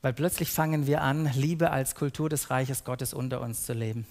Weil 0.00 0.12
plötzlich 0.12 0.50
fangen 0.50 0.88
wir 0.88 1.02
an, 1.02 1.30
Liebe 1.34 1.70
als 1.70 1.94
Kultur 1.94 2.28
des 2.28 2.50
Reiches 2.50 2.82
Gottes 2.82 3.14
unter 3.14 3.42
uns 3.42 3.62
zu 3.62 3.74
leben. 3.74 4.08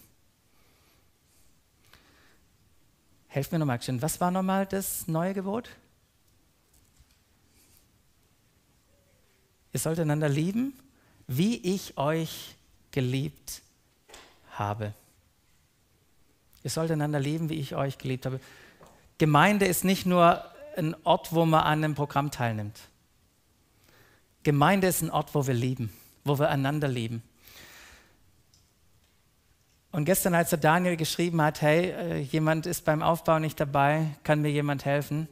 Helft 3.33 3.53
mir 3.53 3.59
nochmal. 3.59 3.79
Was 4.01 4.19
war 4.19 4.29
nochmal 4.29 4.65
das 4.65 5.07
neue 5.07 5.33
Gebot? 5.33 5.69
Ihr 9.71 9.79
sollt 9.79 9.99
einander 9.99 10.27
lieben, 10.27 10.77
wie 11.27 11.55
ich 11.55 11.97
euch 11.97 12.55
geliebt 12.91 13.61
habe. 14.51 14.93
Ihr 16.61 16.69
sollt 16.69 16.91
einander 16.91 17.21
lieben, 17.21 17.49
wie 17.49 17.61
ich 17.61 17.73
euch 17.73 17.97
geliebt 17.97 18.25
habe. 18.25 18.41
Gemeinde 19.17 19.65
ist 19.65 19.85
nicht 19.85 20.05
nur 20.05 20.43
ein 20.75 20.93
Ort, 21.05 21.31
wo 21.31 21.45
man 21.45 21.61
an 21.61 21.85
einem 21.85 21.95
Programm 21.95 22.31
teilnimmt. 22.31 22.77
Gemeinde 24.43 24.87
ist 24.87 25.03
ein 25.03 25.09
Ort, 25.09 25.33
wo 25.33 25.47
wir 25.47 25.53
lieben, 25.53 25.93
wo 26.25 26.37
wir 26.37 26.49
einander 26.49 26.89
lieben. 26.89 27.23
Und 29.91 30.05
gestern, 30.05 30.33
als 30.35 30.49
der 30.49 30.59
Daniel 30.59 30.95
geschrieben 30.95 31.41
hat, 31.41 31.61
hey, 31.61 31.91
äh, 31.91 32.19
jemand 32.19 32.65
ist 32.65 32.85
beim 32.85 33.01
Aufbau 33.01 33.39
nicht 33.39 33.59
dabei, 33.59 34.07
kann 34.23 34.41
mir 34.41 34.51
jemand 34.51 34.85
helfen, 34.85 35.27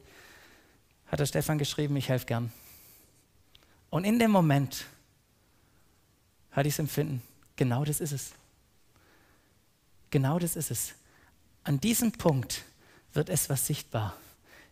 hat 1.08 1.20
der 1.20 1.26
Stefan 1.26 1.58
geschrieben, 1.58 1.96
ich 1.96 2.10
helfe 2.10 2.26
gern. 2.26 2.52
Und 3.90 4.04
in 4.04 4.20
dem 4.20 4.32
Moment 4.32 4.86
hatte 6.52 6.68
ich 6.68 6.76
das 6.76 6.80
Empfinden, 6.80 7.22
genau 7.56 7.86
das 7.86 8.02
ist 8.02 8.12
es. 8.12 8.32
Genau 10.10 10.40
das 10.40 10.56
ist 10.56 10.72
es. 10.72 10.94
An 11.64 11.80
diesem 11.80 12.12
Punkt 12.12 12.64
wird 13.14 13.30
etwas 13.30 13.66
sichtbar, 13.66 14.16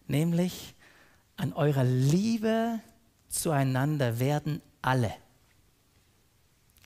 nämlich 0.08 0.74
an 1.38 1.54
eurer 1.54 1.84
Liebe 1.84 2.80
zueinander 3.30 4.20
werden 4.20 4.62
alle, 4.82 5.14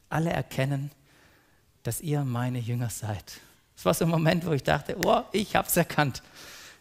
alle 0.09 0.31
erkennen, 0.31 0.91
dass 1.83 2.01
ihr 2.01 2.23
meine 2.23 2.59
Jünger 2.59 2.89
seid. 2.89 3.39
Das 3.75 3.85
war 3.85 3.93
so 3.93 4.05
ein 4.05 4.11
Moment, 4.11 4.45
wo 4.45 4.51
ich 4.51 4.63
dachte, 4.63 4.97
oh, 5.03 5.23
ich 5.31 5.55
habe 5.55 5.67
es 5.67 5.75
erkannt. 5.75 6.21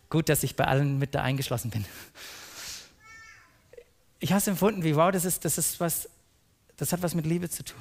Gut, 0.09 0.29
dass 0.29 0.43
ich 0.43 0.57
bei 0.57 0.67
allen 0.67 0.99
mit 0.99 1.15
da 1.15 1.23
eingeschlossen 1.23 1.71
bin. 1.71 1.85
Ich 4.19 4.33
habe 4.33 4.41
es 4.41 4.47
empfunden, 4.47 4.83
wie 4.83 4.97
wow, 4.97 5.11
das 5.11 5.25
ist, 5.25 5.45
das 5.45 5.57
ist 5.57 5.81
was, 5.81 6.09
das 6.77 6.93
hat 6.93 7.03
was 7.03 7.15
mit 7.15 7.27
Liebe 7.27 7.49
zu 7.49 7.65
tun. 7.65 7.81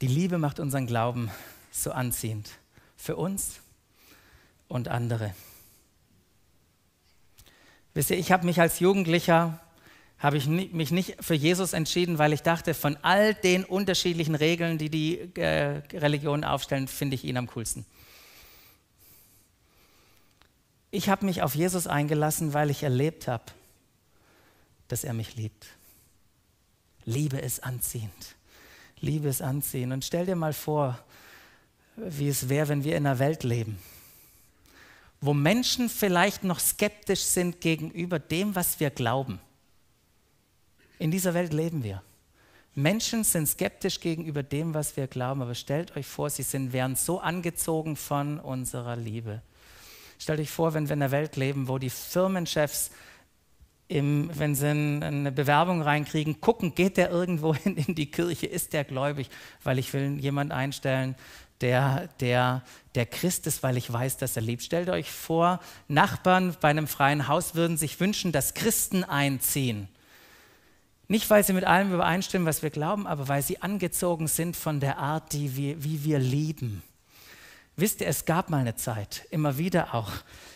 Die 0.00 0.08
Liebe 0.08 0.38
macht 0.38 0.60
unseren 0.60 0.86
Glauben 0.86 1.30
so 1.70 1.92
anziehend 1.92 2.50
für 2.96 3.16
uns 3.16 3.60
und 4.68 4.88
andere. 4.88 5.34
Wisst 7.94 8.10
ihr, 8.10 8.18
ich 8.18 8.32
habe 8.32 8.46
mich 8.46 8.60
als 8.60 8.80
Jugendlicher, 8.80 9.60
habe 10.18 10.36
ich 10.36 10.46
mich 10.46 10.90
nicht 10.90 11.16
für 11.20 11.34
Jesus 11.34 11.72
entschieden, 11.72 12.18
weil 12.18 12.32
ich 12.32 12.42
dachte, 12.42 12.74
von 12.74 12.96
all 13.02 13.34
den 13.34 13.64
unterschiedlichen 13.64 14.34
Regeln, 14.34 14.76
die 14.76 14.90
die 14.90 15.18
äh, 15.36 15.80
Religionen 15.92 16.44
aufstellen, 16.44 16.88
finde 16.88 17.14
ich 17.14 17.24
ihn 17.24 17.36
am 17.36 17.46
coolsten. 17.46 17.86
Ich 20.90 21.08
habe 21.08 21.24
mich 21.24 21.42
auf 21.42 21.54
Jesus 21.54 21.86
eingelassen, 21.86 22.52
weil 22.52 22.70
ich 22.70 22.82
erlebt 22.82 23.28
habe, 23.28 23.44
dass 24.88 25.04
er 25.04 25.12
mich 25.12 25.36
liebt. 25.36 25.66
Liebe 27.04 27.38
ist 27.38 27.62
anziehend. 27.62 28.36
Liebe 29.00 29.28
ist 29.28 29.42
anziehend. 29.42 29.92
Und 29.92 30.04
stell 30.04 30.26
dir 30.26 30.34
mal 30.34 30.52
vor, 30.52 30.98
wie 31.96 32.28
es 32.28 32.48
wäre, 32.48 32.68
wenn 32.68 32.84
wir 32.84 32.96
in 32.96 33.06
einer 33.06 33.18
Welt 33.18 33.44
leben, 33.44 33.78
wo 35.20 35.34
Menschen 35.34 35.88
vielleicht 35.88 36.44
noch 36.44 36.58
skeptisch 36.58 37.22
sind 37.22 37.60
gegenüber 37.60 38.18
dem, 38.18 38.54
was 38.54 38.80
wir 38.80 38.90
glauben. 38.90 39.40
In 40.98 41.10
dieser 41.10 41.34
Welt 41.34 41.52
leben 41.52 41.84
wir. 41.84 42.02
Menschen 42.74 43.24
sind 43.24 43.48
skeptisch 43.48 44.00
gegenüber 44.00 44.42
dem, 44.42 44.74
was 44.74 44.96
wir 44.96 45.06
glauben, 45.06 45.42
aber 45.42 45.54
stellt 45.54 45.96
euch 45.96 46.06
vor, 46.06 46.30
sie 46.30 46.42
sind, 46.42 46.72
wären 46.72 46.96
so 46.96 47.20
angezogen 47.20 47.96
von 47.96 48.38
unserer 48.38 48.96
Liebe. 48.96 49.42
Stellt 50.18 50.40
euch 50.40 50.50
vor, 50.50 50.74
wenn 50.74 50.88
wir 50.88 50.94
in 50.94 51.02
einer 51.02 51.10
Welt 51.10 51.36
leben, 51.36 51.68
wo 51.68 51.78
die 51.78 51.90
Firmenchefs, 51.90 52.90
im, 53.88 54.30
wenn 54.34 54.54
sie 54.54 54.68
eine 54.68 55.32
Bewerbung 55.32 55.82
reinkriegen, 55.82 56.40
gucken, 56.40 56.74
geht 56.74 56.98
der 56.98 57.10
irgendwo 57.10 57.54
in, 57.64 57.76
in 57.76 57.94
die 57.94 58.10
Kirche, 58.10 58.46
ist 58.46 58.72
der 58.72 58.84
gläubig, 58.84 59.28
weil 59.64 59.78
ich 59.78 59.92
will 59.92 60.18
jemanden 60.20 60.52
einstellen, 60.52 61.14
der, 61.60 62.08
der, 62.20 62.62
der 62.94 63.06
Christ 63.06 63.46
ist, 63.46 63.62
weil 63.62 63.76
ich 63.76 63.92
weiß, 63.92 64.18
dass 64.18 64.36
er 64.36 64.42
liebt. 64.42 64.62
Stellt 64.62 64.88
euch 64.88 65.10
vor, 65.10 65.60
Nachbarn 65.88 66.54
bei 66.60 66.68
einem 66.68 66.86
freien 66.86 67.26
Haus 67.26 67.54
würden 67.54 67.76
sich 67.76 67.98
wünschen, 67.98 68.30
dass 68.30 68.54
Christen 68.54 69.04
einziehen. 69.04 69.88
Nicht, 71.08 71.30
weil 71.30 71.42
sie 71.42 71.54
mit 71.54 71.64
allem 71.64 71.92
übereinstimmen, 71.92 72.46
was 72.46 72.62
wir 72.62 72.68
glauben, 72.68 73.06
aber 73.06 73.28
weil 73.28 73.42
sie 73.42 73.62
angezogen 73.62 74.28
sind 74.28 74.56
von 74.56 74.78
der 74.78 74.98
Art, 74.98 75.32
die 75.32 75.56
wir, 75.56 75.82
wie 75.82 76.04
wir 76.04 76.18
lieben. 76.18 76.82
Wisst 77.76 78.02
ihr, 78.02 78.08
es 78.08 78.26
gab 78.26 78.50
mal 78.50 78.58
eine 78.58 78.76
Zeit, 78.76 79.26
immer 79.30 79.56
wieder 79.56 79.94
auch 79.94 80.10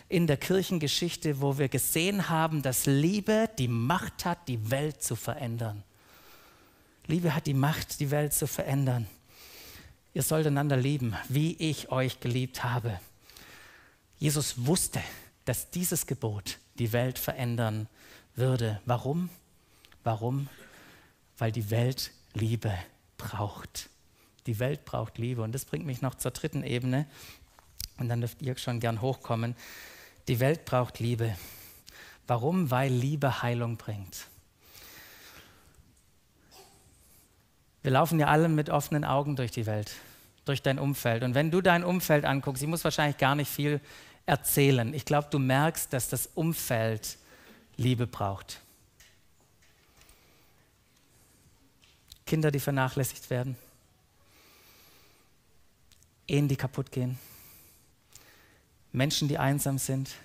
in 0.09 0.27
der 0.27 0.37
Kirchengeschichte, 0.37 1.41
wo 1.41 1.57
wir 1.57 1.69
gesehen 1.69 2.29
haben, 2.29 2.61
dass 2.61 2.85
Liebe 2.85 3.49
die 3.57 3.67
Macht 3.67 4.25
hat, 4.25 4.47
die 4.47 4.69
Welt 4.69 5.01
zu 5.01 5.15
verändern. 5.15 5.83
Liebe 7.07 7.33
hat 7.33 7.47
die 7.47 7.55
Macht, 7.55 7.99
die 7.99 8.11
Welt 8.11 8.33
zu 8.33 8.45
verändern. 8.45 9.07
Ihr 10.13 10.21
sollt 10.21 10.45
einander 10.45 10.77
lieben, 10.77 11.15
wie 11.29 11.55
ich 11.55 11.91
euch 11.91 12.19
geliebt 12.19 12.63
habe. 12.63 12.99
Jesus 14.19 14.65
wusste, 14.67 15.01
dass 15.45 15.71
dieses 15.71 16.05
Gebot 16.05 16.59
die 16.77 16.93
Welt 16.93 17.17
verändern 17.17 17.87
würde. 18.35 18.79
Warum? 18.85 19.29
Warum? 20.03 20.47
Weil 21.37 21.51
die 21.51 21.69
Welt 21.69 22.11
Liebe 22.33 22.73
braucht. 23.17 23.89
Die 24.45 24.59
Welt 24.59 24.85
braucht 24.85 25.17
Liebe. 25.17 25.41
Und 25.41 25.53
das 25.53 25.65
bringt 25.65 25.85
mich 25.85 26.01
noch 26.01 26.15
zur 26.15 26.31
dritten 26.31 26.63
Ebene. 26.63 27.05
Und 27.97 28.09
dann 28.09 28.21
dürft 28.21 28.41
ihr 28.41 28.57
schon 28.57 28.79
gern 28.79 29.01
hochkommen. 29.01 29.55
Die 30.27 30.39
Welt 30.39 30.65
braucht 30.65 30.99
Liebe. 30.99 31.35
Warum? 32.27 32.71
Weil 32.71 32.91
Liebe 32.91 33.41
Heilung 33.41 33.77
bringt. 33.77 34.27
Wir 37.81 37.91
laufen 37.91 38.19
ja 38.19 38.27
alle 38.27 38.47
mit 38.47 38.69
offenen 38.69 39.03
Augen 39.03 39.35
durch 39.35 39.51
die 39.51 39.65
Welt, 39.65 39.91
durch 40.45 40.61
dein 40.61 40.79
Umfeld. 40.79 41.23
Und 41.23 41.35
wenn 41.35 41.51
du 41.51 41.61
dein 41.61 41.83
Umfeld 41.83 42.23
anguckst, 42.23 42.63
ich 42.63 42.69
muss 42.69 42.83
wahrscheinlich 42.85 43.17
gar 43.17 43.35
nicht 43.35 43.51
viel 43.51 43.81
erzählen. 44.25 44.93
Ich 44.93 45.03
glaube, 45.03 45.27
du 45.29 45.37
merkst, 45.37 45.91
dass 45.91 46.07
das 46.07 46.29
Umfeld 46.33 47.17
Liebe 47.75 48.07
braucht. 48.07 48.62
Kinder, 52.33 52.49
die 52.49 52.59
vernachlässigt 52.59 53.29
werden, 53.29 53.55
Ehen, 56.25 56.47
die 56.47 56.55
kaputt 56.55 56.91
gehen, 56.91 57.19
Menschen, 58.91 59.27
die 59.27 59.37
einsam 59.37 59.77
sind. 59.77 60.15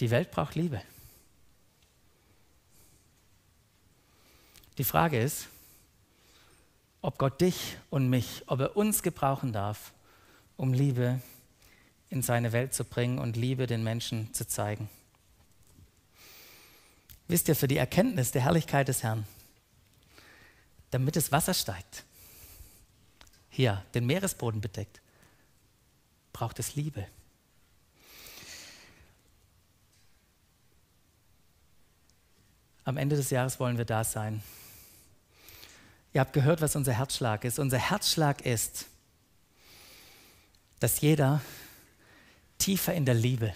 Die 0.00 0.10
Welt 0.10 0.30
braucht 0.30 0.54
Liebe. 0.54 0.82
Die 4.76 4.84
Frage 4.84 5.18
ist, 5.18 5.48
ob 7.00 7.16
Gott 7.16 7.40
dich 7.40 7.78
und 7.88 8.10
mich, 8.10 8.42
ob 8.48 8.60
er 8.60 8.76
uns 8.76 9.02
gebrauchen 9.02 9.54
darf, 9.54 9.94
um 10.58 10.74
Liebe 10.74 11.22
in 12.10 12.20
seine 12.20 12.52
Welt 12.52 12.74
zu 12.74 12.84
bringen 12.84 13.18
und 13.18 13.34
Liebe 13.34 13.66
den 13.66 13.82
Menschen 13.82 14.34
zu 14.34 14.46
zeigen. 14.46 14.90
Wisst 17.28 17.48
ihr, 17.48 17.56
für 17.56 17.66
die 17.66 17.78
Erkenntnis 17.78 18.30
der 18.30 18.42
Herrlichkeit 18.42 18.88
des 18.88 19.02
Herrn, 19.02 19.26
damit 20.90 21.16
das 21.16 21.32
Wasser 21.32 21.54
steigt, 21.54 22.04
hier 23.48 23.84
den 23.94 24.06
Meeresboden 24.06 24.60
bedeckt, 24.60 25.00
braucht 26.32 26.58
es 26.58 26.74
Liebe. 26.74 27.06
Am 32.84 32.96
Ende 32.96 33.16
des 33.16 33.30
Jahres 33.30 33.58
wollen 33.58 33.78
wir 33.78 33.84
da 33.84 34.04
sein 34.04 34.42
Ihr 36.16 36.20
habt 36.20 36.32
gehört, 36.32 36.62
was 36.62 36.74
unser 36.76 36.94
Herzschlag 36.94 37.44
ist. 37.44 37.58
Unser 37.58 37.76
Herzschlag 37.76 38.46
ist, 38.46 38.86
dass 40.80 41.02
jeder 41.02 41.42
tiefer 42.56 42.94
in 42.94 43.04
der 43.04 43.14
Liebe 43.14 43.52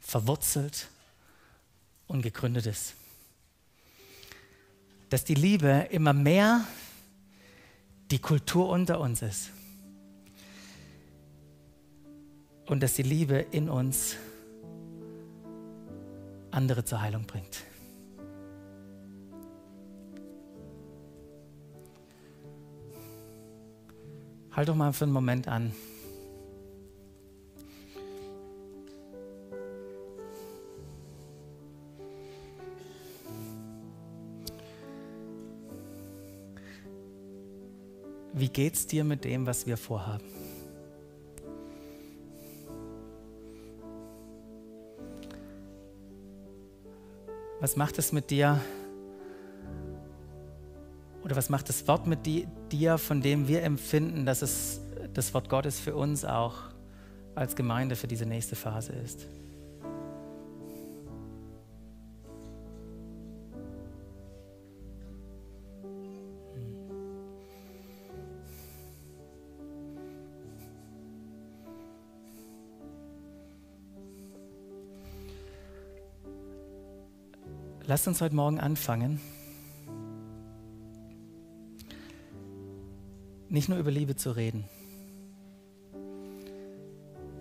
verwurzelt 0.00 0.88
und 2.08 2.20
gegründet 2.20 2.66
ist. 2.66 2.92
Dass 5.10 5.24
die 5.24 5.34
Liebe 5.34 5.88
immer 5.90 6.12
mehr 6.12 6.64
die 8.10 8.18
Kultur 8.18 8.68
unter 8.68 9.00
uns 9.00 9.22
ist. 9.22 9.50
Und 12.66 12.82
dass 12.82 12.94
die 12.94 13.02
Liebe 13.02 13.36
in 13.50 13.68
uns 13.68 14.16
andere 16.50 16.84
zur 16.84 17.00
Heilung 17.00 17.26
bringt. 17.26 17.64
Halt 24.52 24.68
doch 24.68 24.76
mal 24.76 24.92
für 24.92 25.04
einen 25.04 25.12
Moment 25.12 25.48
an. 25.48 25.72
Wie 38.36 38.48
geht's 38.48 38.88
dir 38.88 39.04
mit 39.04 39.24
dem, 39.24 39.46
was 39.46 39.64
wir 39.64 39.76
vorhaben? 39.76 40.24
Was 47.60 47.76
macht 47.76 47.96
es 47.96 48.10
mit 48.10 48.30
dir? 48.30 48.60
Oder 51.22 51.36
was 51.36 51.48
macht 51.48 51.68
das 51.68 51.86
Wort 51.86 52.08
mit 52.08 52.26
dir, 52.26 52.98
von 52.98 53.22
dem 53.22 53.46
wir 53.46 53.62
empfinden, 53.62 54.26
dass 54.26 54.42
es 54.42 54.80
das 55.12 55.32
Wort 55.32 55.48
Gottes 55.48 55.78
für 55.78 55.94
uns 55.94 56.24
auch 56.24 56.56
als 57.36 57.54
Gemeinde 57.54 57.94
für 57.94 58.08
diese 58.08 58.26
nächste 58.26 58.56
Phase 58.56 58.94
ist? 58.94 59.28
Lasst 77.94 78.08
uns 78.08 78.20
heute 78.20 78.34
Morgen 78.34 78.58
anfangen, 78.58 79.20
nicht 83.48 83.68
nur 83.68 83.78
über 83.78 83.92
Liebe 83.92 84.16
zu 84.16 84.32
reden, 84.32 84.64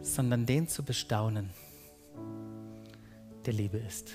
sondern 0.03 0.45
den 0.45 0.67
zu 0.67 0.83
bestaunen, 0.83 1.49
der 3.47 3.53
Liebe 3.53 3.79
ist. 3.79 4.11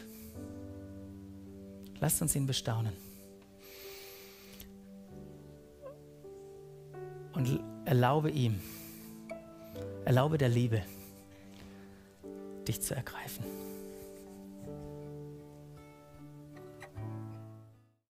Lasst 1.98 2.22
uns 2.22 2.36
ihn 2.36 2.46
bestaunen. 2.46 2.92
Und 7.32 7.58
erlaube 7.84 8.30
ihm, 8.30 8.60
erlaube 10.04 10.38
der 10.38 10.50
Liebe, 10.50 10.84
dich 12.68 12.80
zu 12.80 12.94
ergreifen. 12.94 13.44